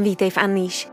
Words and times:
Vítej 0.00 0.30
v 0.30 0.36
Unleash, 0.44 0.88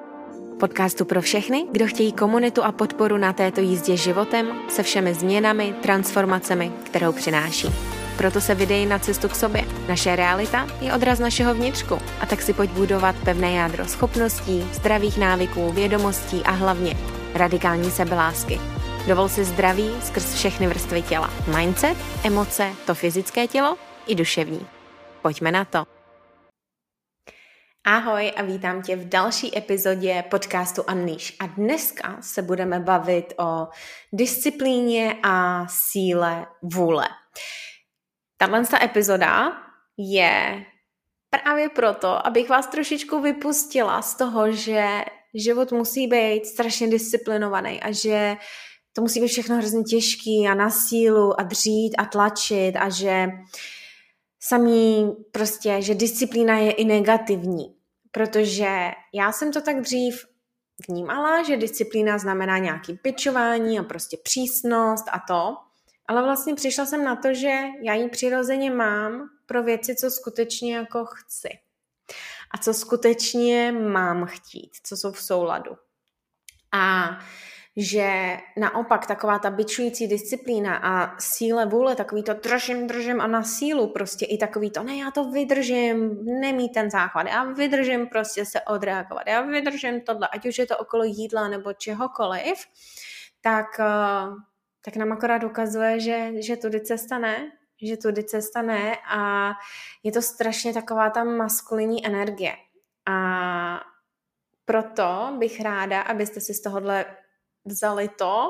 podcastu 0.59 1.05
pro 1.05 1.21
všechny, 1.21 1.65
kdo 1.71 1.87
chtějí 1.87 2.11
komunitu 2.13 2.63
a 2.63 2.71
podporu 2.71 3.17
na 3.17 3.33
této 3.33 3.61
jízdě 3.61 3.97
životem 3.97 4.47
se 4.69 4.83
všemi 4.83 5.13
změnami, 5.13 5.75
transformacemi, 5.81 6.71
kterou 6.83 7.11
přináší. 7.11 7.67
Proto 8.17 8.41
se 8.41 8.55
vydej 8.55 8.85
na 8.85 8.99
cestu 8.99 9.29
k 9.29 9.35
sobě. 9.35 9.65
Naše 9.87 10.15
realita 10.15 10.67
je 10.81 10.93
odraz 10.93 11.19
našeho 11.19 11.53
vnitřku 11.53 11.97
a 12.21 12.25
tak 12.25 12.41
si 12.41 12.53
pojď 12.53 12.69
budovat 12.69 13.15
pevné 13.25 13.51
jádro 13.51 13.85
schopností, 13.85 14.67
zdravých 14.73 15.17
návyků, 15.17 15.71
vědomostí 15.71 16.41
a 16.43 16.51
hlavně 16.51 16.97
radikální 17.33 17.91
sebelásky. 17.91 18.59
Dovol 19.07 19.29
si 19.29 19.45
zdraví 19.45 19.89
skrz 20.03 20.33
všechny 20.33 20.67
vrstvy 20.67 21.01
těla. 21.01 21.29
Mindset, 21.57 21.97
emoce, 22.23 22.71
to 22.85 22.95
fyzické 22.95 23.47
tělo 23.47 23.77
i 24.07 24.15
duševní. 24.15 24.67
Pojďme 25.21 25.51
na 25.51 25.65
to. 25.65 25.94
Ahoj 27.87 28.31
a 28.35 28.41
vítám 28.41 28.81
tě 28.81 28.95
v 28.95 29.09
další 29.09 29.57
epizodě 29.57 30.23
podcastu 30.29 30.83
Unleash. 30.91 31.33
A 31.39 31.47
dneska 31.47 32.17
se 32.21 32.41
budeme 32.41 32.79
bavit 32.79 33.33
o 33.39 33.67
disciplíně 34.13 35.15
a 35.23 35.67
síle 35.67 36.45
vůle. 36.61 37.07
Tahle 38.37 38.63
epizoda 38.83 39.57
je 39.97 40.65
právě 41.29 41.69
proto, 41.69 42.27
abych 42.27 42.49
vás 42.49 42.67
trošičku 42.67 43.21
vypustila 43.21 44.01
z 44.01 44.15
toho, 44.15 44.51
že 44.51 44.87
život 45.33 45.71
musí 45.71 46.07
být 46.07 46.45
strašně 46.45 46.87
disciplinovaný 46.87 47.81
a 47.81 47.91
že 47.91 48.35
to 48.93 49.01
musí 49.01 49.21
být 49.21 49.27
všechno 49.27 49.57
hrozně 49.57 49.83
těžký 49.83 50.47
a 50.47 50.53
na 50.53 50.69
sílu 50.69 51.39
a 51.39 51.43
dřít 51.43 51.95
a 51.97 52.05
tlačit 52.05 52.73
a 52.75 52.89
že 52.89 53.27
samý 54.39 55.15
prostě, 55.31 55.81
že 55.81 55.95
disciplína 55.95 56.57
je 56.57 56.71
i 56.71 56.85
negativní. 56.85 57.74
Protože 58.15 58.91
já 59.13 59.31
jsem 59.31 59.51
to 59.51 59.61
tak 59.61 59.81
dřív 59.81 60.25
vnímala, 60.87 61.43
že 61.43 61.57
disciplína 61.57 62.17
znamená 62.17 62.57
nějaký 62.57 62.93
pičování 62.93 63.79
a 63.79 63.83
prostě 63.83 64.17
přísnost 64.23 65.05
a 65.11 65.19
to. 65.19 65.57
Ale 66.07 66.23
vlastně 66.23 66.55
přišla 66.55 66.85
jsem 66.85 67.03
na 67.03 67.15
to, 67.15 67.33
že 67.33 67.59
já 67.81 67.93
ji 67.93 68.09
přirozeně 68.09 68.71
mám 68.71 69.29
pro 69.45 69.63
věci, 69.63 69.95
co 69.95 70.11
skutečně 70.11 70.75
jako 70.75 71.05
chci. 71.05 71.49
A 72.51 72.57
co 72.57 72.73
skutečně 72.73 73.71
mám 73.71 74.25
chtít, 74.25 74.71
co 74.83 74.97
jsou 74.97 75.11
v 75.11 75.21
souladu. 75.21 75.77
A 76.71 77.09
že 77.77 78.37
naopak 78.57 79.07
taková 79.07 79.39
ta 79.39 79.49
bičující 79.49 80.07
disciplína 80.07 80.75
a 80.75 81.19
síle 81.19 81.65
vůle, 81.65 81.95
takový 81.95 82.23
to 82.23 82.33
držím, 82.33 82.87
držím 82.87 83.21
a 83.21 83.27
na 83.27 83.43
sílu 83.43 83.87
prostě 83.87 84.25
i 84.25 84.37
takový 84.37 84.71
to, 84.71 84.83
ne, 84.83 84.97
já 84.97 85.11
to 85.11 85.31
vydržím, 85.31 86.25
nemít 86.25 86.73
ten 86.73 86.91
záchvat, 86.91 87.27
já 87.27 87.43
vydržím 87.43 88.07
prostě 88.07 88.45
se 88.45 88.61
odreagovat, 88.61 89.27
já 89.27 89.41
vydržím 89.41 90.01
tohle, 90.01 90.27
ať 90.27 90.45
už 90.45 90.57
je 90.57 90.65
to 90.65 90.77
okolo 90.77 91.03
jídla 91.03 91.47
nebo 91.47 91.73
čehokoliv, 91.73 92.65
tak, 93.41 93.79
eh, 93.79 94.35
tak 94.85 94.95
nám 94.95 95.11
akorát 95.11 95.43
ukazuje, 95.43 95.99
že, 95.99 96.31
že 96.41 96.57
tudy 96.57 96.81
cesta 96.81 97.19
ne, 97.19 97.51
že 97.81 97.97
tudy 97.97 98.23
cesta 98.23 98.61
ne 98.61 98.97
a 99.09 99.51
je 100.03 100.11
to 100.11 100.21
strašně 100.21 100.73
taková 100.73 101.09
ta 101.09 101.23
maskulinní 101.23 102.05
energie. 102.05 102.53
A 103.05 103.81
proto 104.65 105.35
bych 105.39 105.61
ráda, 105.61 106.01
abyste 106.01 106.41
si 106.41 106.53
z 106.53 106.61
tohohle 106.61 107.05
vzali 107.65 108.09
to, 108.09 108.49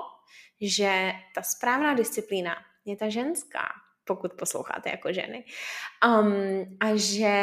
že 0.61 1.11
ta 1.35 1.41
správná 1.41 1.94
disciplína 1.94 2.55
je 2.85 2.95
ta 2.95 3.09
ženská, 3.09 3.67
pokud 4.03 4.33
posloucháte 4.33 4.89
jako 4.89 5.13
ženy, 5.13 5.45
um, 6.08 6.77
a 6.80 6.95
že 6.95 7.36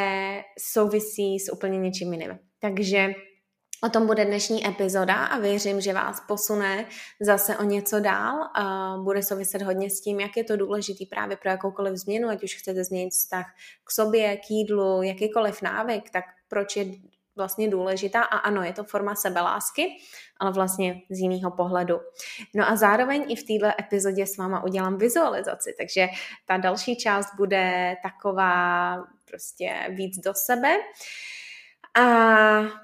souvisí 0.59 1.39
s 1.39 1.53
úplně 1.53 1.79
něčím 1.79 2.13
jiným. 2.13 2.39
Takže 2.59 3.15
O 3.85 3.89
tom 3.89 4.07
bude 4.07 4.25
dnešní 4.25 4.67
epizoda 4.67 5.15
a 5.15 5.39
věřím, 5.39 5.81
že 5.81 5.93
vás 5.93 6.21
posune 6.29 6.87
zase 7.21 7.57
o 7.57 7.63
něco 7.63 8.01
dál. 8.01 8.35
Bude 9.05 9.23
souviset 9.23 9.63
hodně 9.63 9.91
s 9.91 10.01
tím, 10.01 10.21
jak 10.21 10.37
je 10.37 10.45
to 10.45 10.57
důležitý 10.57 11.07
právě 11.07 11.37
pro 11.37 11.51
jakoukoliv 11.51 11.97
změnu, 11.97 12.29
ať 12.29 12.45
už 12.45 12.55
chcete 12.55 12.85
změnit 12.85 13.11
vztah 13.11 13.47
k 13.85 13.91
sobě, 13.91 14.37
k 14.37 14.51
jídlu, 14.51 15.03
jakýkoliv 15.03 15.63
návyk, 15.63 16.11
tak 16.11 16.25
proč 16.49 16.77
je 16.77 16.85
vlastně 17.37 17.69
důležitá 17.69 18.23
a 18.23 18.37
ano, 18.37 18.63
je 18.63 18.73
to 18.73 18.85
forma 18.85 19.15
sebelásky, 19.15 19.89
ale 20.41 20.53
vlastně 20.53 21.01
z 21.11 21.19
jiného 21.19 21.51
pohledu. 21.51 22.01
No 22.55 22.69
a 22.69 22.77
zároveň 22.77 23.25
i 23.29 23.37
v 23.37 23.43
této 23.43 23.75
epizodě 23.81 24.27
s 24.27 24.37
váma 24.37 24.65
udělám 24.65 24.99
vizualizaci, 24.99 25.75
takže 25.79 26.07
ta 26.47 26.57
další 26.57 26.97
část 26.97 27.35
bude 27.37 27.97
taková 28.03 28.97
prostě 29.25 29.75
víc 29.89 30.19
do 30.19 30.35
sebe. 30.35 30.77
A 31.95 32.05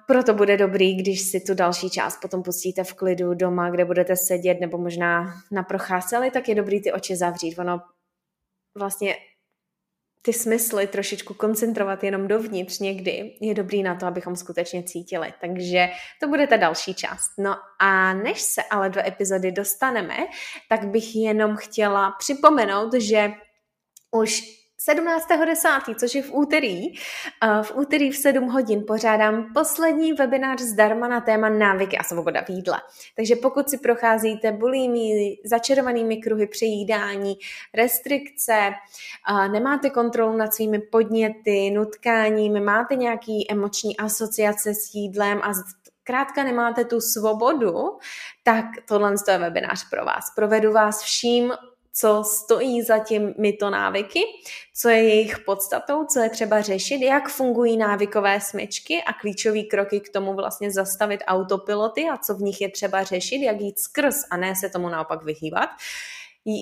proto 0.06 0.34
bude 0.34 0.56
dobrý, 0.56 0.96
když 0.96 1.20
si 1.20 1.40
tu 1.40 1.54
další 1.54 1.90
část 1.90 2.20
potom 2.20 2.42
pustíte 2.42 2.84
v 2.84 2.94
klidu 2.94 3.34
doma, 3.34 3.70
kde 3.70 3.84
budete 3.84 4.16
sedět 4.16 4.60
nebo 4.60 4.78
možná 4.78 5.34
na 5.52 5.62
procházce, 5.62 6.30
tak 6.32 6.48
je 6.48 6.54
dobrý 6.54 6.82
ty 6.82 6.92
oči 6.92 7.16
zavřít. 7.16 7.58
Ono 7.58 7.80
vlastně 8.78 9.16
ty 10.22 10.32
smysly 10.32 10.86
trošičku 10.86 11.34
koncentrovat 11.34 12.04
jenom 12.04 12.28
dovnitř 12.28 12.78
někdy, 12.78 13.36
je 13.40 13.54
dobrý 13.54 13.82
na 13.82 13.94
to, 13.94 14.06
abychom 14.06 14.36
skutečně 14.36 14.82
cítili. 14.82 15.34
Takže 15.40 15.88
to 16.20 16.28
bude 16.28 16.46
ta 16.46 16.56
další 16.56 16.94
část. 16.94 17.30
No 17.38 17.56
a 17.80 18.14
než 18.14 18.40
se 18.40 18.62
ale 18.62 18.90
do 18.90 19.00
epizody 19.06 19.52
dostaneme, 19.52 20.16
tak 20.68 20.86
bych 20.88 21.16
jenom 21.16 21.56
chtěla 21.56 22.10
připomenout, 22.18 22.94
že 22.94 23.32
už 24.10 24.57
17.10., 24.90 25.94
což 25.94 26.14
je 26.14 26.22
v 26.22 26.30
úterý, 26.32 26.92
v 27.62 27.76
úterý 27.76 28.10
v 28.10 28.16
7 28.16 28.48
hodin 28.48 28.84
pořádám 28.86 29.52
poslední 29.54 30.12
webinář 30.12 30.60
zdarma 30.60 31.08
na 31.08 31.20
téma 31.20 31.48
návyky 31.48 31.98
a 31.98 32.04
svoboda 32.04 32.42
v 32.42 32.50
jídle. 32.50 32.80
Takže 33.16 33.36
pokud 33.36 33.70
si 33.70 33.78
procházíte 33.78 34.52
bulími, 34.52 35.36
začarovanými 35.44 36.16
kruhy 36.16 36.46
přejídání, 36.46 37.38
restrikce, 37.74 38.70
nemáte 39.52 39.90
kontrolu 39.90 40.36
nad 40.36 40.54
svými 40.54 40.78
podněty, 40.78 41.70
nutkáním, 41.70 42.64
máte 42.64 42.94
nějaký 42.94 43.50
emoční 43.50 43.96
asociace 43.96 44.74
s 44.74 44.94
jídlem 44.94 45.40
a 45.42 45.52
zkrátka 46.02 46.44
nemáte 46.44 46.84
tu 46.84 47.00
svobodu, 47.00 47.74
tak 48.42 48.64
tohle 48.88 49.14
je 49.28 49.38
webinář 49.38 49.88
pro 49.90 50.04
vás. 50.04 50.24
Provedu 50.34 50.72
vás 50.72 51.02
vším 51.02 51.52
co 52.00 52.24
stojí 52.24 52.82
za 52.82 52.98
těmito 52.98 53.70
návyky, 53.70 54.20
co 54.74 54.88
je 54.88 55.02
jejich 55.02 55.38
podstatou, 55.38 56.04
co 56.04 56.20
je 56.20 56.30
třeba 56.30 56.60
řešit, 56.60 57.02
jak 57.02 57.28
fungují 57.28 57.76
návykové 57.76 58.40
smyčky 58.40 59.02
a 59.02 59.12
klíčové 59.12 59.62
kroky 59.62 60.00
k 60.00 60.08
tomu 60.08 60.34
vlastně 60.34 60.70
zastavit 60.70 61.20
autopiloty 61.26 62.04
a 62.08 62.18
co 62.18 62.34
v 62.34 62.40
nich 62.40 62.60
je 62.60 62.70
třeba 62.70 63.04
řešit, 63.04 63.42
jak 63.42 63.60
jít 63.60 63.78
skrz 63.78 64.16
a 64.30 64.36
ne 64.36 64.56
se 64.56 64.68
tomu 64.68 64.88
naopak 64.88 65.24
vyhýbat 65.24 65.70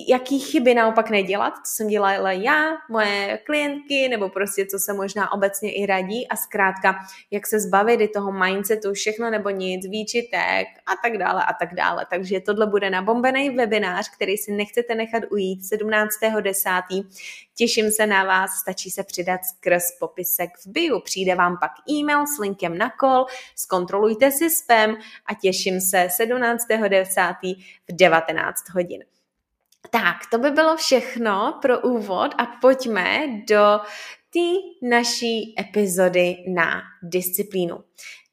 jaký 0.07 0.39
chyby 0.39 0.73
naopak 0.73 1.09
nedělat, 1.09 1.53
co 1.53 1.75
jsem 1.75 1.87
dělala 1.87 2.31
já, 2.31 2.77
moje 2.89 3.39
klientky, 3.45 4.09
nebo 4.09 4.29
prostě 4.29 4.65
co 4.65 4.79
se 4.79 4.93
možná 4.93 5.31
obecně 5.31 5.71
i 5.71 5.85
radí 5.85 6.27
a 6.27 6.35
zkrátka, 6.35 6.95
jak 7.31 7.47
se 7.47 7.59
zbavit 7.59 8.01
i 8.01 8.07
toho 8.07 8.31
mindsetu, 8.31 8.93
všechno 8.93 9.29
nebo 9.29 9.49
nic, 9.49 9.87
výčitek 9.87 10.67
a 10.85 10.91
tak 11.03 11.17
dále 11.17 11.43
a 11.43 11.53
tak 11.53 11.73
dále. 11.75 12.05
Takže 12.09 12.39
tohle 12.39 12.67
bude 12.67 12.89
nabombený 12.89 13.49
webinář, 13.49 14.09
který 14.15 14.37
si 14.37 14.51
nechcete 14.51 14.95
nechat 14.95 15.23
ujít 15.31 15.59
17.10. 15.61 17.07
Těším 17.55 17.91
se 17.91 18.07
na 18.07 18.23
vás, 18.23 18.51
stačí 18.51 18.89
se 18.89 19.03
přidat 19.03 19.39
skrz 19.45 19.83
popisek 19.99 20.49
v 20.65 20.67
bio. 20.67 20.99
Přijde 20.99 21.35
vám 21.35 21.57
pak 21.61 21.71
e-mail 21.89 22.27
s 22.27 22.39
linkem 22.39 22.77
na 22.77 22.91
call, 22.99 23.25
zkontrolujte 23.55 24.31
si 24.31 24.49
spam 24.49 24.95
a 25.25 25.33
těším 25.41 25.81
se 25.81 26.07
17.10. 26.21 27.55
v 27.89 27.95
19 27.95 28.69
hodin. 28.69 29.16
Tak, 29.89 30.17
to 30.31 30.37
by 30.37 30.51
bylo 30.51 30.77
všechno 30.77 31.59
pro 31.61 31.79
úvod 31.79 32.31
a 32.37 32.45
pojďme 32.61 33.27
do 33.49 33.79
té 34.33 34.87
naší 34.89 35.55
epizody 35.59 36.35
na 36.47 36.81
disciplínu. 37.03 37.83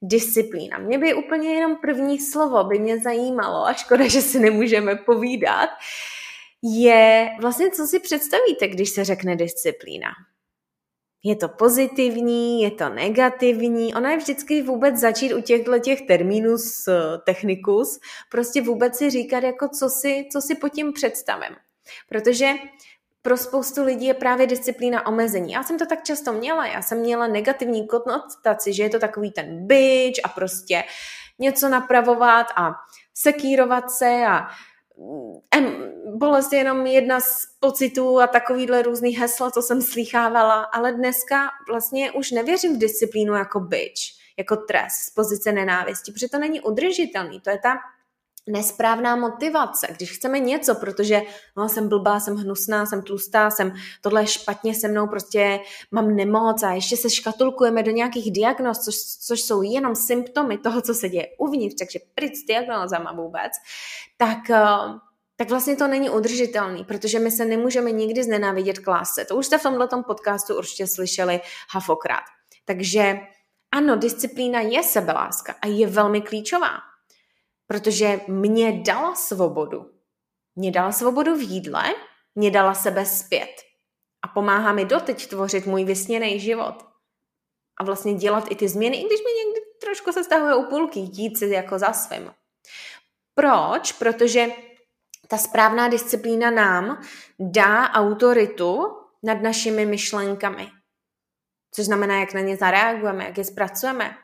Disciplína. 0.03 0.79
Mě 0.79 0.99
by 0.99 1.14
úplně 1.14 1.55
jenom 1.55 1.76
první 1.76 2.20
slovo 2.20 2.64
by 2.64 2.79
mě 2.79 2.99
zajímalo, 2.99 3.67
a 3.67 3.73
škoda, 3.73 4.08
že 4.08 4.23
si 4.23 4.38
nemůžeme 4.38 4.96
povídat, 4.96 5.70
je 6.62 7.29
vlastně, 7.40 7.70
co 7.70 7.87
si 7.87 8.00
představíte, 8.00 8.69
když 8.69 8.90
se 8.90 9.05
řekne 9.05 9.37
disciplína. 9.37 10.08
Je 11.25 11.37
to 11.37 11.49
pozitivní, 11.49 12.62
je 12.62 12.71
to 12.71 12.88
negativní. 12.88 13.94
Ona 13.94 14.11
je 14.11 14.17
vždycky 14.17 14.62
vůbec 14.62 14.97
začít 14.97 15.35
u 15.35 15.41
těchto 15.41 15.79
těch 15.79 16.03
termínů 16.03 16.59
z 16.59 16.88
technikus, 17.26 18.00
prostě 18.31 18.62
vůbec 18.62 18.97
si 18.97 19.11
říkat, 19.11 19.43
jako 19.43 19.69
co 19.69 19.88
si, 19.88 20.29
co 20.32 20.41
si 20.41 20.55
pod 20.55 20.69
tím 20.69 20.93
představím. 20.93 21.56
Protože 22.09 22.53
pro 23.23 23.37
spoustu 23.37 23.85
lidí 23.85 24.06
je 24.06 24.15
právě 24.15 24.47
disciplína 24.47 25.06
omezení. 25.06 25.53
Já 25.53 25.62
jsem 25.62 25.79
to 25.79 25.87
tak 25.87 26.05
často 26.05 26.32
měla, 26.32 26.67
já 26.67 26.82
jsem 26.82 26.99
měla 26.99 27.27
negativní 27.27 27.88
konotaci, 27.88 28.73
že 28.73 28.82
je 28.82 28.91
to 28.91 28.99
takový 28.99 29.32
ten 29.32 29.67
bitch 29.67 30.20
a 30.25 30.29
prostě 30.29 30.85
něco 31.38 31.69
napravovat 31.69 32.47
a 32.56 32.70
sekírovat 33.15 33.91
se 33.91 34.27
a 34.29 34.49
bolest 36.17 36.52
je 36.52 36.58
jenom 36.58 36.87
jedna 36.87 37.20
z 37.20 37.46
pocitů 37.61 38.20
a 38.20 38.26
takovýhle 38.26 38.82
různý 38.82 39.11
hesla, 39.11 39.50
co 39.50 39.62
jsem 39.62 39.82
slýchávala, 39.82 40.62
ale 40.62 40.93
dneska 40.93 41.49
vlastně 41.69 42.12
už 42.12 42.31
nevěřím 42.31 42.76
v 42.76 42.79
disciplínu 42.79 43.35
jako 43.35 43.61
bitch. 43.61 44.00
jako 44.38 44.56
trest 44.56 44.94
z 44.94 45.11
pozice 45.11 45.52
nenávisti, 45.52 46.12
protože 46.12 46.29
to 46.29 46.38
není 46.38 46.61
udržitelný. 46.61 47.41
To 47.41 47.50
je 47.50 47.58
ta 47.58 47.75
nesprávná 48.46 49.17
motivace, 49.17 49.87
když 49.96 50.12
chceme 50.12 50.41
něco, 50.41 50.75
protože 50.75 51.23
no, 51.56 51.69
jsem 51.69 51.88
blbá, 51.88 52.20
jsem 52.20 52.37
hnusná, 52.37 52.87
jsem 52.87 53.02
tlustá, 53.02 53.50
jsem, 53.50 53.73
tohle 54.00 54.23
je 54.23 54.26
špatně 54.26 54.75
se 54.75 54.88
mnou, 54.88 55.06
prostě 55.06 55.61
mám 55.91 56.17
nemoc 56.17 56.62
a 56.62 56.73
ještě 56.73 56.96
se 56.96 57.11
škatulkujeme 57.11 57.82
do 57.82 57.91
nějakých 57.91 58.32
diagnóz, 58.32 58.79
což, 58.79 58.94
což 59.26 59.43
jsou 59.43 59.62
jenom 59.62 59.94
symptomy 59.94 60.58
toho, 60.58 60.82
co 60.82 60.94
se 60.94 61.08
děje 61.08 61.26
uvnitř, 61.38 61.75
takže 61.79 61.99
pryč 62.14 62.35
s 62.37 62.46
diagnózama 62.46 63.12
vůbec, 63.12 63.52
tak, 64.17 64.50
eh, 64.50 64.64
tak 65.37 65.50
vlastně 65.50 65.76
to 65.76 65.87
není 65.87 66.11
udržitelný, 66.11 66.85
protože 66.85 67.19
my 67.19 67.31
se 67.31 67.44
nemůžeme 67.44 67.91
nikdy 67.91 68.23
znenávidět 68.23 68.79
k 68.79 68.88
lásce. 68.88 69.25
To 69.25 69.37
už 69.37 69.46
jste 69.46 69.58
v 69.58 69.62
tomhle 69.62 69.88
podcastu 70.06 70.58
určitě 70.58 70.87
slyšeli 70.87 71.41
hafokrát. 71.70 72.25
Takže 72.64 73.19
ano, 73.73 73.96
disciplína 73.96 74.61
je 74.61 74.82
sebeláska 74.82 75.55
a 75.62 75.67
je 75.67 75.87
velmi 75.87 76.20
klíčová 76.20 76.94
protože 77.66 78.20
mě 78.28 78.72
dala 78.72 79.14
svobodu. 79.14 79.90
Mě 80.56 80.70
dala 80.70 80.93
svobodu 80.93 81.37
v 81.37 81.43
jídle, 81.43 81.94
mě 82.34 82.50
dala 82.50 82.75
sebe 82.75 83.06
zpět. 83.06 83.62
A 84.25 84.28
pomáhá 84.28 84.72
mi 84.72 84.84
doteď 84.84 85.26
tvořit 85.26 85.66
můj 85.66 85.84
vysněný 85.84 86.40
život. 86.40 86.87
A 87.81 87.84
vlastně 87.84 88.14
dělat 88.14 88.44
i 88.50 88.55
ty 88.55 88.69
změny, 88.69 88.96
i 88.96 89.06
když 89.06 89.20
mi 89.20 89.31
někdy 89.44 89.61
trošku 89.81 90.12
se 90.12 90.25
stahuje 90.25 90.55
u 90.55 90.62
půlky, 90.62 91.00
jít 91.00 91.38
si 91.38 91.46
jako 91.46 91.78
za 91.78 91.93
svým. 91.93 92.34
Proč? 93.34 93.93
Protože 93.93 94.46
ta 95.28 95.38
správná 95.38 95.88
disciplína 95.88 96.50
nám 96.50 97.02
dá 97.38 97.90
autoritu 97.90 98.96
nad 99.22 99.43
našimi 99.43 99.87
myšlenkami. 99.87 100.70
Což 101.70 101.84
znamená, 101.84 102.20
jak 102.20 102.34
na 102.34 102.40
ně 102.40 102.56
zareagujeme, 102.56 103.25
jak 103.25 103.38
je 103.38 103.44
zpracujeme, 103.44 104.17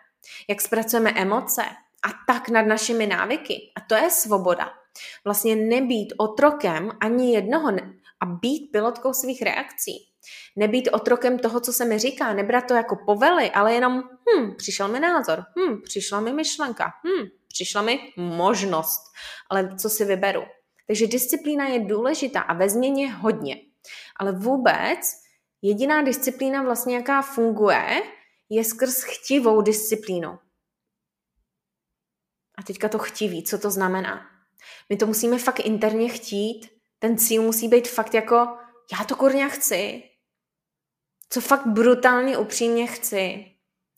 jak 0.49 0.61
zpracujeme 0.61 1.13
emoce, 1.17 1.63
a 2.03 2.33
tak 2.33 2.49
nad 2.49 2.63
našimi 2.63 3.07
návyky. 3.07 3.73
A 3.77 3.81
to 3.81 3.95
je 3.95 4.11
svoboda. 4.11 4.71
Vlastně 5.25 5.57
nebýt 5.57 6.13
otrokem 6.17 6.91
ani 7.01 7.35
jednoho 7.35 7.69
a 8.21 8.27
být 8.27 8.73
pilotkou 8.73 9.13
svých 9.13 9.43
reakcí. 9.43 9.93
Nebýt 10.57 10.89
otrokem 10.93 11.39
toho, 11.39 11.61
co 11.61 11.73
se 11.73 11.85
mi 11.85 11.99
říká, 11.99 12.33
nebrat 12.33 12.67
to 12.67 12.75
jako 12.75 12.97
povely, 13.07 13.51
ale 13.51 13.75
jenom, 13.75 14.03
hm, 14.03 14.55
přišel 14.57 14.89
mi 14.89 15.01
názor, 15.01 15.45
hm, 15.59 15.83
přišla 15.85 16.21
mi 16.21 16.33
myšlenka, 16.33 16.85
hm, 16.85 17.29
přišla 17.49 17.83
mi 17.83 17.99
možnost, 18.17 19.01
ale 19.51 19.77
co 19.77 19.91
si 19.91 20.05
vyberu. 20.05 20.43
Takže 20.87 21.07
disciplína 21.07 21.67
je 21.67 21.81
důležitá 21.81 22.41
a 22.41 22.55
ve 22.55 22.69
změně 22.69 23.13
hodně. 23.13 23.57
Ale 24.17 24.33
vůbec 24.33 24.99
jediná 25.63 26.03
disciplína 26.03 26.63
vlastně, 26.63 26.97
jaká 26.97 27.23
funguje, 27.23 28.03
je 28.51 28.65
skrz 28.65 29.03
chtivou 29.03 29.61
disciplínu. 29.63 30.39
A 32.61 32.63
teďka 32.63 32.89
to 32.89 32.99
chtiví, 32.99 33.43
co 33.43 33.59
to 33.59 33.71
znamená? 33.71 34.27
My 34.89 34.97
to 34.97 35.07
musíme 35.07 35.39
fakt 35.39 35.61
interně 35.61 36.09
chtít, 36.09 36.69
ten 36.99 37.19
cíl 37.19 37.43
musí 37.43 37.69
být 37.69 37.89
fakt 37.89 38.15
jako, 38.15 38.37
já 38.99 39.05
to 39.09 39.17
kurně 39.17 39.49
chci, 39.49 40.03
co 41.31 41.41
fakt 41.41 41.67
brutálně 41.67 42.39
upřímně 42.39 42.87
chci. 42.87 43.47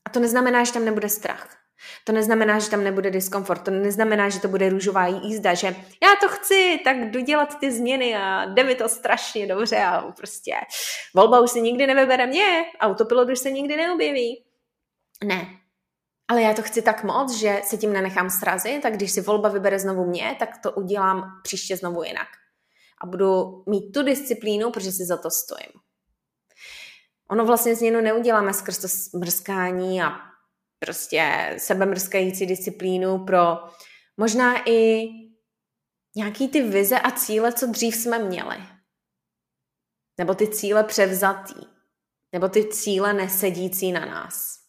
A 0.04 0.10
to 0.10 0.20
neznamená, 0.20 0.64
že 0.64 0.72
tam 0.72 0.84
nebude 0.84 1.08
strach. 1.08 1.58
To 2.04 2.12
neznamená, 2.12 2.58
že 2.58 2.70
tam 2.70 2.84
nebude 2.84 3.10
diskomfort, 3.10 3.64
to 3.64 3.70
neznamená, 3.70 4.28
že 4.28 4.40
to 4.40 4.48
bude 4.48 4.68
růžová 4.68 5.06
jízda, 5.06 5.54
že 5.54 5.66
já 6.02 6.16
to 6.20 6.28
chci, 6.28 6.80
tak 6.84 6.96
jdu 7.10 7.20
dělat 7.20 7.60
ty 7.60 7.72
změny 7.72 8.16
a 8.16 8.44
jde 8.44 8.64
mi 8.64 8.74
to 8.74 8.88
strašně 8.88 9.46
dobře 9.46 9.78
a 9.78 10.12
prostě 10.16 10.54
volba 11.14 11.40
už 11.40 11.50
se 11.50 11.60
nikdy 11.60 11.86
nevybere 11.86 12.26
mě, 12.26 12.64
autopilot 12.80 13.30
už 13.30 13.38
se 13.38 13.50
nikdy 13.50 13.76
neobjeví. 13.76 14.44
Ne, 15.24 15.61
ale 16.32 16.42
já 16.42 16.54
to 16.54 16.62
chci 16.62 16.82
tak 16.82 17.04
moc, 17.04 17.36
že 17.36 17.60
se 17.64 17.76
tím 17.76 17.92
nenechám 17.92 18.30
srazit, 18.30 18.82
tak 18.82 18.94
když 18.94 19.12
si 19.12 19.20
volba 19.20 19.48
vybere 19.48 19.78
znovu 19.78 20.04
mě, 20.04 20.36
tak 20.38 20.48
to 20.62 20.72
udělám 20.72 21.40
příště 21.42 21.76
znovu 21.76 22.02
jinak. 22.02 22.28
A 23.02 23.06
budu 23.06 23.62
mít 23.68 23.92
tu 23.92 24.02
disciplínu, 24.02 24.70
protože 24.70 24.92
si 24.92 25.04
za 25.04 25.16
to 25.16 25.30
stojím. 25.30 25.72
Ono 27.30 27.46
vlastně 27.46 27.76
změnu 27.76 28.00
neuděláme 28.00 28.54
skrz 28.54 28.78
to 28.78 29.18
mrskání 29.18 30.02
a 30.02 30.12
prostě 30.78 31.54
sebemrskající 31.58 32.46
disciplínu 32.46 33.24
pro 33.24 33.58
možná 34.16 34.68
i 34.68 35.08
nějaký 36.16 36.48
ty 36.48 36.62
vize 36.62 37.00
a 37.00 37.10
cíle, 37.10 37.52
co 37.52 37.66
dřív 37.66 37.96
jsme 37.96 38.18
měli. 38.18 38.56
Nebo 40.18 40.34
ty 40.34 40.48
cíle 40.48 40.84
převzatý. 40.84 41.66
Nebo 42.32 42.48
ty 42.48 42.68
cíle 42.68 43.12
nesedící 43.12 43.92
na 43.92 44.04
nás. 44.04 44.61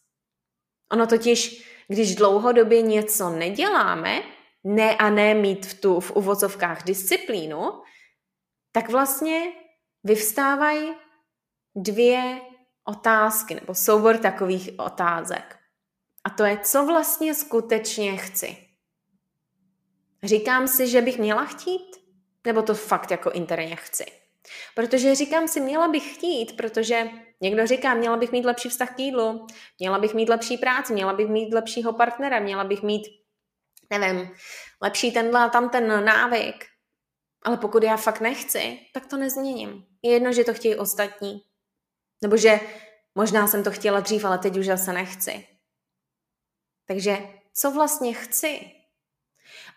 Ono 0.92 1.06
totiž, 1.06 1.70
když 1.88 2.14
dlouhodobě 2.14 2.82
něco 2.82 3.30
neděláme, 3.30 4.22
ne 4.64 4.96
a 4.96 5.10
ne 5.10 5.34
mít 5.34 5.66
v, 5.66 5.80
tu, 5.80 6.00
v 6.00 6.10
uvozovkách 6.10 6.84
disciplínu, 6.84 7.82
tak 8.72 8.90
vlastně 8.90 9.52
vyvstávají 10.04 10.94
dvě 11.76 12.40
otázky 12.84 13.54
nebo 13.54 13.74
soubor 13.74 14.18
takových 14.18 14.70
otázek. 14.78 15.56
A 16.24 16.30
to 16.30 16.44
je, 16.44 16.58
co 16.58 16.86
vlastně 16.86 17.34
skutečně 17.34 18.16
chci. 18.16 18.56
Říkám 20.22 20.68
si, 20.68 20.88
že 20.88 21.02
bych 21.02 21.18
měla 21.18 21.44
chtít? 21.44 21.96
Nebo 22.46 22.62
to 22.62 22.74
fakt 22.74 23.10
jako 23.10 23.30
interně 23.30 23.76
chci? 23.76 24.04
Protože 24.74 25.14
říkám 25.14 25.48
si, 25.48 25.60
měla 25.60 25.88
bych 25.88 26.14
chtít, 26.14 26.56
protože 26.56 27.10
někdo 27.40 27.66
říká, 27.66 27.94
měla 27.94 28.16
bych 28.16 28.32
mít 28.32 28.44
lepší 28.44 28.68
vztah 28.68 28.96
k 28.96 28.98
jídlu, 28.98 29.46
měla 29.78 29.98
bych 29.98 30.14
mít 30.14 30.28
lepší 30.28 30.56
práci, 30.56 30.92
měla 30.92 31.12
bych 31.12 31.28
mít 31.28 31.54
lepšího 31.54 31.92
partnera, 31.92 32.40
měla 32.40 32.64
bych 32.64 32.82
mít, 32.82 33.02
nevím, 33.90 34.30
lepší 34.82 35.12
tenhle 35.12 35.50
tam 35.50 35.70
ten 35.70 36.04
návyk. 36.04 36.64
Ale 37.42 37.56
pokud 37.56 37.82
já 37.82 37.96
fakt 37.96 38.20
nechci, 38.20 38.78
tak 38.94 39.06
to 39.06 39.16
nezměním. 39.16 39.86
Je 40.02 40.12
jedno, 40.12 40.32
že 40.32 40.44
to 40.44 40.54
chtějí 40.54 40.76
ostatní. 40.76 41.42
Nebo 42.22 42.36
že 42.36 42.60
možná 43.14 43.46
jsem 43.46 43.64
to 43.64 43.70
chtěla 43.70 44.00
dřív, 44.00 44.24
ale 44.24 44.38
teď 44.38 44.56
už 44.56 44.66
zase 44.66 44.92
nechci. 44.92 45.46
Takže 46.86 47.18
co 47.54 47.70
vlastně 47.70 48.12
chci? 48.12 48.70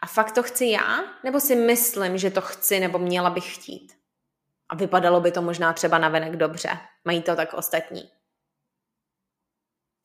A 0.02 0.08
fakt 0.08 0.32
to 0.32 0.44
chci 0.44 0.66
já? 0.66 1.00
Nebo 1.24 1.40
si 1.40 1.56
myslím, 1.56 2.18
že 2.18 2.32
to 2.32 2.42
chci, 2.42 2.80
nebo 2.80 3.00
měla 3.00 3.30
bych 3.30 3.56
chtít? 3.56 3.97
A 4.70 4.76
vypadalo 4.76 5.22
by 5.22 5.32
to 5.32 5.42
možná 5.42 5.74
třeba 5.74 5.98
navenek 5.98 6.36
dobře. 6.36 6.70
Mají 7.06 7.22
to 7.22 7.36
tak 7.36 7.54
ostatní. 7.54 8.10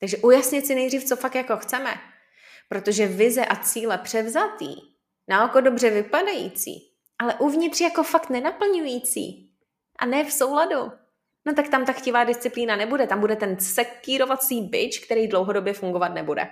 Takže 0.01 0.17
ujasnit 0.17 0.67
si 0.67 0.75
nejdřív, 0.75 1.05
co 1.05 1.17
fakt 1.17 1.35
jako 1.35 1.57
chceme. 1.57 1.95
Protože 2.69 3.07
vize 3.07 3.45
a 3.45 3.57
cíle 3.57 3.99
převzatý, 3.99 4.75
na 5.29 5.45
oko 5.45 5.61
dobře 5.61 5.91
vypadající, 5.91 6.93
ale 7.19 7.35
uvnitř 7.35 7.81
jako 7.81 8.03
fakt 8.03 8.31
nenaplňující 8.31 9.55
a 9.99 10.07
ne 10.07 10.25
v 10.25 10.33
souladu, 10.33 10.93
no 11.45 11.55
tak 11.55 11.69
tam 11.69 11.85
ta 11.85 11.93
chtivá 11.93 12.25
disciplína 12.25 12.77
nebude. 12.77 13.07
Tam 13.07 13.21
bude 13.21 13.37
ten 13.37 13.61
sekírovací 13.61 14.63
byč, 14.63 14.99
který 14.99 15.29
dlouhodobě 15.29 15.75
fungovat 15.75 16.09
nebude. 16.09 16.49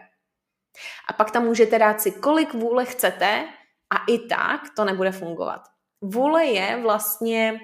A 1.08 1.12
pak 1.12 1.30
tam 1.30 1.44
můžete 1.44 1.78
dát 1.78 2.00
si, 2.00 2.12
kolik 2.12 2.54
vůle 2.54 2.84
chcete 2.84 3.48
a 3.90 4.04
i 4.08 4.18
tak 4.18 4.60
to 4.76 4.84
nebude 4.84 5.12
fungovat. 5.12 5.62
Vůle 6.00 6.44
je 6.44 6.76
vlastně 6.82 7.60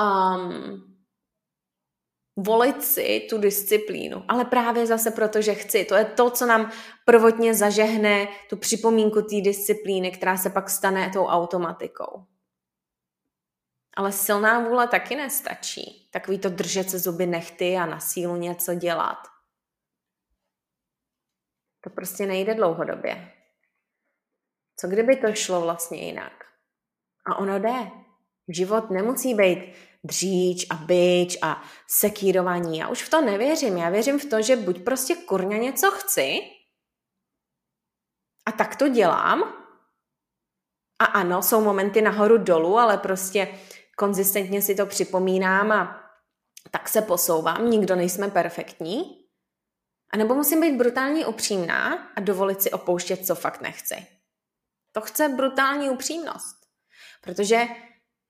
um, 0.00 0.88
volit 2.36 2.84
si 2.84 3.26
tu 3.30 3.38
disciplínu, 3.38 4.24
ale 4.28 4.44
právě 4.44 4.86
zase 4.86 5.10
proto, 5.10 5.42
že 5.42 5.54
chci. 5.54 5.84
To 5.84 5.94
je 5.94 6.04
to, 6.04 6.30
co 6.30 6.46
nám 6.46 6.70
prvotně 7.04 7.54
zažehne 7.54 8.28
tu 8.50 8.56
připomínku 8.56 9.22
té 9.22 9.40
disciplíny, 9.40 10.10
která 10.10 10.36
se 10.36 10.50
pak 10.50 10.70
stane 10.70 11.10
tou 11.10 11.26
automatikou. 11.26 12.26
Ale 13.96 14.12
silná 14.12 14.68
vůle 14.68 14.88
taky 14.88 15.16
nestačí. 15.16 16.08
Takový 16.12 16.38
to 16.38 16.48
držet 16.48 16.90
se 16.90 16.98
zuby 16.98 17.26
nechty 17.26 17.76
a 17.76 17.86
na 17.86 18.00
sílu 18.00 18.36
něco 18.36 18.74
dělat. 18.74 19.18
To 21.84 21.90
prostě 21.90 22.26
nejde 22.26 22.54
dlouhodobě. 22.54 23.32
Co 24.76 24.88
kdyby 24.88 25.16
to 25.16 25.34
šlo 25.34 25.60
vlastně 25.60 26.06
jinak? 26.06 26.32
A 27.26 27.38
ono 27.38 27.58
jde. 27.58 27.90
Život 28.48 28.90
nemusí 28.90 29.34
být 29.34 29.74
dříč 30.04 30.66
a 30.70 30.74
byč 30.74 31.38
a 31.42 31.62
sekírování. 31.88 32.78
Já 32.78 32.88
už 32.88 33.02
v 33.02 33.10
to 33.10 33.20
nevěřím. 33.20 33.76
Já 33.76 33.90
věřím 33.90 34.18
v 34.18 34.24
to, 34.24 34.42
že 34.42 34.56
buď 34.56 34.84
prostě 34.84 35.14
kurňa 35.14 35.56
něco 35.56 35.90
chci 35.90 36.40
a 38.46 38.52
tak 38.52 38.76
to 38.76 38.88
dělám. 38.88 39.54
A 40.98 41.04
ano, 41.04 41.42
jsou 41.42 41.60
momenty 41.60 42.02
nahoru 42.02 42.38
dolů, 42.38 42.78
ale 42.78 42.98
prostě 42.98 43.58
konzistentně 43.96 44.62
si 44.62 44.74
to 44.74 44.86
připomínám 44.86 45.72
a 45.72 46.04
tak 46.70 46.88
se 46.88 47.02
posouvám. 47.02 47.70
Nikdo 47.70 47.96
nejsme 47.96 48.30
perfektní. 48.30 49.24
A 50.12 50.16
nebo 50.16 50.34
musím 50.34 50.60
být 50.60 50.76
brutálně 50.76 51.26
upřímná 51.26 52.10
a 52.16 52.20
dovolit 52.20 52.62
si 52.62 52.70
opouštět, 52.70 53.26
co 53.26 53.34
fakt 53.34 53.60
nechci. 53.60 54.06
To 54.92 55.00
chce 55.00 55.28
brutální 55.28 55.90
upřímnost. 55.90 56.56
Protože 57.22 57.66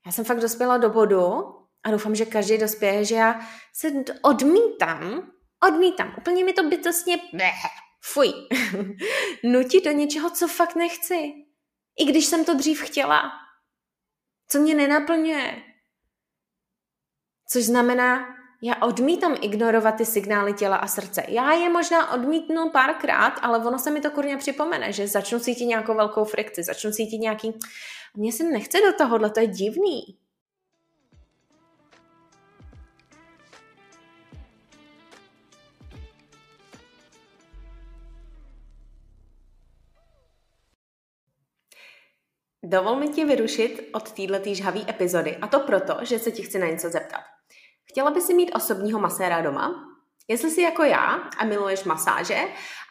já 0.06 0.12
jsem 0.12 0.24
fakt 0.24 0.40
dospěla 0.40 0.78
do 0.78 0.90
bodu 0.90 1.57
a 1.88 1.90
doufám, 1.90 2.14
že 2.14 2.24
každý 2.24 2.58
dospěje, 2.58 3.04
že 3.04 3.14
já 3.14 3.40
se 3.74 3.88
odmítám 4.22 5.30
Odmítám. 5.66 6.14
Úplně 6.18 6.44
mi 6.44 6.52
to 6.52 6.62
bytostně 6.62 7.18
fuj. 8.00 8.32
Nutí 9.44 9.80
do 9.80 9.90
něčeho, 9.90 10.30
co 10.30 10.48
fakt 10.48 10.74
nechci. 10.74 11.32
I 11.98 12.04
když 12.04 12.26
jsem 12.26 12.44
to 12.44 12.54
dřív 12.54 12.82
chtěla. 12.82 13.22
Co 14.48 14.58
mě 14.58 14.74
nenaplňuje. 14.74 15.62
Což 17.48 17.64
znamená, 17.64 18.26
já 18.62 18.82
odmítám 18.82 19.36
ignorovat 19.40 19.96
ty 19.96 20.06
signály 20.06 20.52
těla 20.52 20.76
a 20.76 20.86
srdce. 20.86 21.24
Já 21.28 21.52
je 21.52 21.68
možná 21.68 22.12
odmítnu 22.12 22.70
párkrát, 22.70 23.38
ale 23.42 23.58
ono 23.58 23.78
se 23.78 23.90
mi 23.90 24.00
to 24.00 24.10
kurně 24.10 24.36
připomene, 24.36 24.92
že 24.92 25.08
začnu 25.08 25.40
cítit 25.40 25.66
nějakou 25.66 25.94
velkou 25.94 26.24
frikci, 26.24 26.62
začnu 26.62 26.92
cítit 26.92 27.18
nějaký... 27.18 27.58
Mně 28.16 28.32
se 28.32 28.44
nechce 28.44 28.78
do 28.80 28.92
tohohle, 28.92 29.30
to 29.30 29.40
je 29.40 29.46
divný. 29.46 30.18
Dovol 42.68 42.96
mi 42.96 43.08
ti 43.08 43.24
vyrušit 43.24 43.88
od 43.92 44.12
této 44.12 44.54
žhavé 44.54 44.80
epizody 44.88 45.36
a 45.36 45.46
to 45.46 45.60
proto, 45.60 45.94
že 46.02 46.18
se 46.18 46.30
ti 46.30 46.42
chci 46.42 46.58
na 46.58 46.66
něco 46.66 46.90
zeptat. 46.90 47.20
Chtěla 47.84 48.10
by 48.10 48.20
si 48.20 48.34
mít 48.34 48.52
osobního 48.54 49.00
maséra 49.00 49.40
doma? 49.40 49.84
Jestli 50.28 50.50
jsi 50.50 50.62
jako 50.62 50.82
já 50.82 51.22
a 51.38 51.44
miluješ 51.44 51.84
masáže 51.84 52.38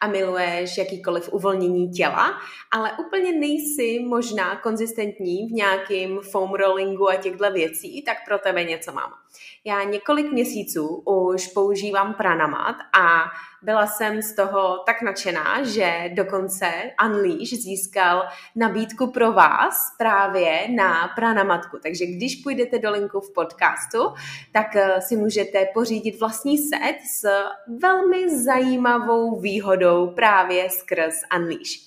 a 0.02 0.08
miluješ 0.08 0.78
jakýkoliv 0.78 1.34
uvolnění 1.34 1.90
těla, 1.90 2.34
ale 2.72 2.92
úplně 3.08 3.32
nejsi 3.32 4.00
možná 4.08 4.56
konzistentní 4.56 5.48
v 5.48 5.52
nějakým 5.52 6.20
foam 6.22 6.54
rollingu 6.54 7.10
a 7.10 7.16
těchto 7.16 7.52
věcí, 7.52 8.04
tak 8.04 8.18
pro 8.28 8.40
tebe 8.40 8.64
něco 8.64 8.92
mám. 8.92 9.14
Já 9.66 9.84
několik 9.84 10.32
měsíců 10.32 10.88
už 11.06 11.48
používám 11.48 12.14
pranamat 12.14 12.76
a 13.00 13.24
byla 13.62 13.88
jsem 13.88 14.22
z 14.22 14.36
toho 14.36 14.84
tak 14.86 15.02
nadšená, 15.02 15.64
že 15.64 16.10
dokonce 16.14 16.72
Unleash 17.06 17.50
získal 17.50 18.24
nabídku 18.56 19.12
pro 19.12 19.32
vás 19.32 19.96
právě 19.98 20.68
na 20.76 21.08
pranamatku. 21.16 21.78
Takže 21.84 22.06
když 22.06 22.36
půjdete 22.36 22.80
do 22.80 22.92
linku 22.92 23.20
v 23.20 23.34
podcastu, 23.34 24.00
tak 24.52 24.76
eh, 24.76 25.02
si 25.02 25.16
můžete 25.16 25.66
pořídit 25.74 26.20
vlastní 26.20 26.58
set 26.58 26.98
s 27.06 27.30
velmi 27.82 28.44
zajímavou 28.44 29.40
výhodou 29.40 30.08
právě 30.08 30.70
skrz 30.70 31.16
Unleash. 31.36 31.87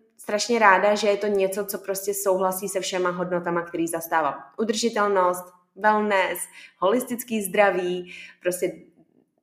strašně 0.21 0.59
ráda, 0.59 0.95
že 0.95 1.07
je 1.07 1.17
to 1.17 1.27
něco, 1.27 1.65
co 1.65 1.77
prostě 1.77 2.13
souhlasí 2.13 2.69
se 2.69 2.79
všema 2.79 3.09
hodnotama, 3.09 3.61
který 3.61 3.87
zastávám. 3.87 4.43
Udržitelnost, 4.57 5.45
wellness, 5.75 6.39
holistický 6.77 7.41
zdraví, 7.41 8.13
prostě 8.41 8.71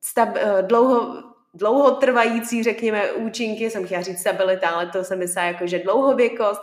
stab, 0.00 0.28
eh, 0.36 0.62
dlouho, 0.62 1.22
dlouhotrvající, 1.54 2.62
řekněme, 2.62 3.12
účinky, 3.12 3.70
jsem 3.70 3.86
chtěla 3.86 4.02
říct 4.02 4.20
stabilita, 4.20 4.68
ale 4.68 4.86
to 4.86 5.04
se 5.04 5.16
myslí 5.16 5.42
jako, 5.46 5.66
že 5.66 5.78
dlouhověkost, 5.78 6.60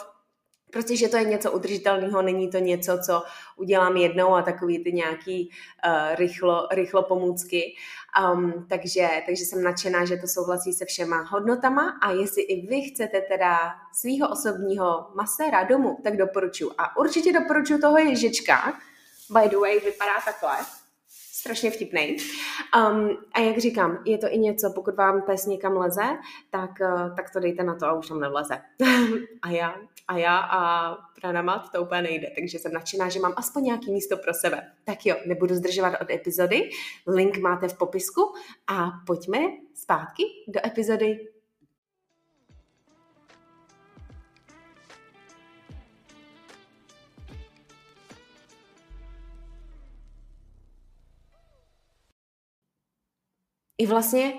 Prostě, 0.75 0.95
že 0.95 1.07
to 1.07 1.17
je 1.17 1.23
něco 1.23 1.51
udržitelného, 1.51 2.21
není 2.21 2.49
to 2.49 2.57
něco, 2.57 2.99
co 3.05 3.23
udělám 3.55 3.97
jednou 3.97 4.35
a 4.35 4.41
takový 4.41 4.83
ty 4.83 4.93
nějaký 4.93 5.49
uh, 5.49 6.15
rychlo, 6.15 6.67
rychlo 6.71 7.03
pomůcky. 7.03 7.75
Um, 8.33 8.65
takže, 8.69 9.07
takže 9.25 9.43
jsem 9.45 9.63
nadšená, 9.63 10.05
že 10.05 10.17
to 10.17 10.27
souhlasí 10.27 10.73
se 10.73 10.85
všema 10.85 11.21
hodnotama 11.21 11.99
a 12.01 12.11
jestli 12.11 12.41
i 12.41 12.67
vy 12.67 12.81
chcete 12.81 13.21
teda 13.21 13.57
svého 13.93 14.31
osobního 14.31 15.07
maséra 15.13 15.63
domů, 15.63 15.97
tak 16.03 16.17
doporučuji. 16.17 16.71
A 16.77 16.97
určitě 16.97 17.33
doporučuji 17.33 17.79
toho 17.79 17.97
ježička. 17.97 18.73
By 19.29 19.49
the 19.49 19.57
way, 19.57 19.79
vypadá 19.79 20.13
takhle 20.25 20.57
strašně 21.45 21.71
vtipný. 21.71 22.17
Um, 22.77 23.17
a 23.33 23.39
jak 23.39 23.57
říkám, 23.57 23.99
je 24.05 24.17
to 24.17 24.27
i 24.29 24.37
něco, 24.37 24.71
pokud 24.75 24.95
vám 24.95 25.21
pes 25.21 25.45
někam 25.45 25.77
leze, 25.77 26.17
tak, 26.49 26.71
uh, 26.81 27.15
tak 27.15 27.33
to 27.33 27.39
dejte 27.39 27.63
na 27.63 27.75
to 27.75 27.85
a 27.85 27.93
už 27.93 28.07
tam 28.07 28.19
nevleze. 28.19 28.61
a 29.41 29.49
já, 29.49 29.75
a 30.07 30.17
já 30.17 30.37
a 30.37 30.91
pranamat 31.21 31.71
to 31.71 31.81
úplně 31.81 32.01
nejde, 32.01 32.31
takže 32.35 32.59
jsem 32.59 32.71
nadšená, 32.71 33.09
že 33.09 33.19
mám 33.19 33.33
aspoň 33.35 33.63
nějaký 33.63 33.91
místo 33.91 34.17
pro 34.17 34.33
sebe. 34.33 34.71
Tak 34.83 35.05
jo, 35.05 35.15
nebudu 35.25 35.55
zdržovat 35.55 35.93
od 36.01 36.09
epizody, 36.09 36.69
link 37.07 37.37
máte 37.37 37.67
v 37.67 37.77
popisku 37.77 38.33
a 38.67 38.91
pojďme 39.05 39.39
zpátky 39.73 40.23
do 40.47 40.59
epizody 40.65 41.34
I 53.77 53.85
vlastně 53.85 54.33